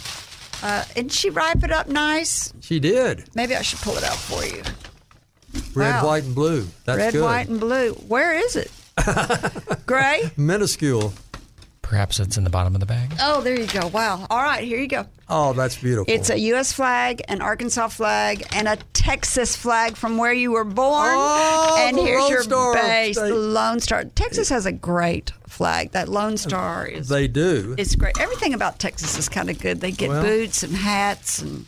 [0.62, 2.54] Uh, and she wrap it up nice.
[2.60, 3.30] She did.
[3.36, 4.62] Maybe I should pull it out for you.
[5.74, 6.06] Red, Wow.
[6.08, 6.68] white, and blue.
[6.86, 7.24] That's Red, good.
[7.24, 7.94] white, and blue.
[8.08, 8.72] Where is it?
[9.86, 10.32] Gray?
[10.38, 11.14] Minuscule.
[11.90, 13.16] Perhaps it's in the bottom of the bag.
[13.20, 13.88] Oh, there you go.
[13.88, 14.28] Wow.
[14.30, 15.08] All right, here you go.
[15.28, 16.14] Oh, that's beautiful.
[16.14, 16.72] It's a U.S.
[16.72, 21.10] flag, an Arkansas flag, and a Texas flag from where you were born.
[21.16, 24.04] Oh, and here's Lone your Star base, the Lone Star.
[24.04, 25.94] Texas has a great flag.
[25.94, 27.74] That Lone Star is they do.
[27.80, 28.20] it's great.
[28.20, 29.82] Everything about Texas is kind of good.
[29.82, 31.66] They get Well- boots and hats and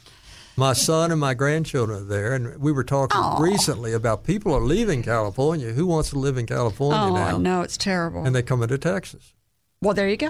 [0.56, 3.40] My son and my grandchildren are there, and we were talking Aw.
[3.42, 5.72] recently about people are leaving California.
[5.72, 7.38] Who wants to live in California oh, now?
[7.38, 8.24] I know it's terrible.
[8.24, 9.34] And they come into Texas.
[9.82, 10.30] Well, there you go.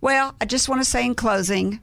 [0.00, 1.78] Well, I just want to say in closing,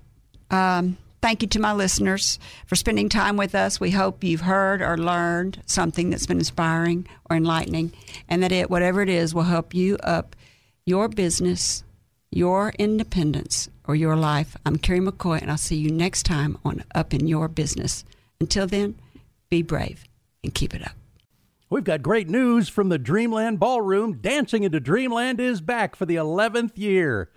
[0.51, 3.79] um, thank you to my listeners for spending time with us.
[3.79, 7.93] We hope you've heard or learned something that's been inspiring or enlightening,
[8.27, 10.35] and that it, whatever it is, will help you up
[10.85, 11.85] your business,
[12.31, 14.57] your independence, or your life.
[14.65, 18.03] I'm Kerry McCoy, and I'll see you next time on Up in Your Business.
[18.41, 18.95] Until then,
[19.49, 20.03] be brave
[20.43, 20.95] and keep it up.
[21.73, 24.19] We've got great news from the Dreamland Ballroom.
[24.21, 27.31] Dancing into Dreamland is back for the 11th year.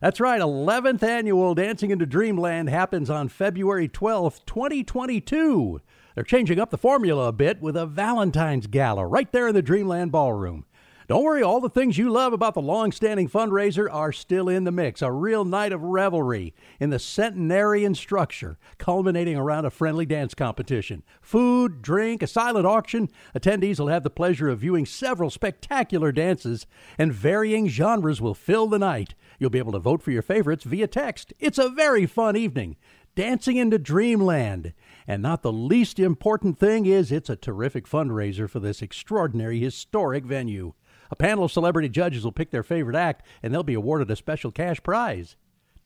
[0.00, 5.80] That's right, 11th annual Dancing into Dreamland happens on February 12th, 2022.
[6.14, 9.60] They're changing up the formula a bit with a Valentine's Gala right there in the
[9.60, 10.66] Dreamland Ballroom.
[11.10, 14.70] Don't worry, all the things you love about the long-standing fundraiser are still in the
[14.70, 15.02] mix.
[15.02, 21.02] A real night of revelry in the centenarian structure, culminating around a friendly dance competition.
[21.20, 23.08] Food, drink, a silent auction.
[23.34, 28.68] Attendees will have the pleasure of viewing several spectacular dances, and varying genres will fill
[28.68, 29.16] the night.
[29.40, 31.32] You'll be able to vote for your favorites via text.
[31.40, 32.76] It's a very fun evening.
[33.16, 34.74] Dancing into Dreamland.
[35.08, 40.24] And not the least important thing is it's a terrific fundraiser for this extraordinary historic
[40.24, 40.74] venue.
[41.10, 44.16] A panel of celebrity judges will pick their favorite act, and they'll be awarded a
[44.16, 45.36] special cash prize.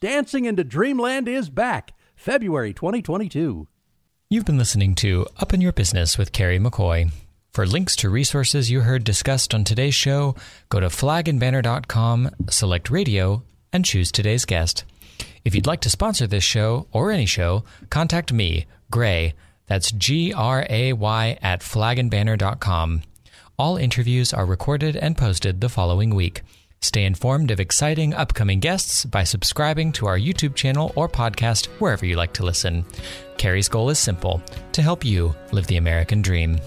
[0.00, 3.66] Dancing into Dreamland is back, February 2022.
[4.28, 7.10] You've been listening to Up in Your Business with Kerry McCoy.
[7.52, 10.34] For links to resources you heard discussed on today's show,
[10.68, 14.84] go to flagandbanner.com, select radio, and choose today's guest.
[15.44, 19.34] If you'd like to sponsor this show or any show, contact me, Gray.
[19.66, 23.02] That's G R A Y at flagandbanner.com.
[23.56, 26.42] All interviews are recorded and posted the following week.
[26.80, 32.04] Stay informed of exciting upcoming guests by subscribing to our YouTube channel or podcast wherever
[32.04, 32.84] you like to listen.
[33.38, 34.42] Kerry's goal is simple
[34.72, 36.58] to help you live the American dream.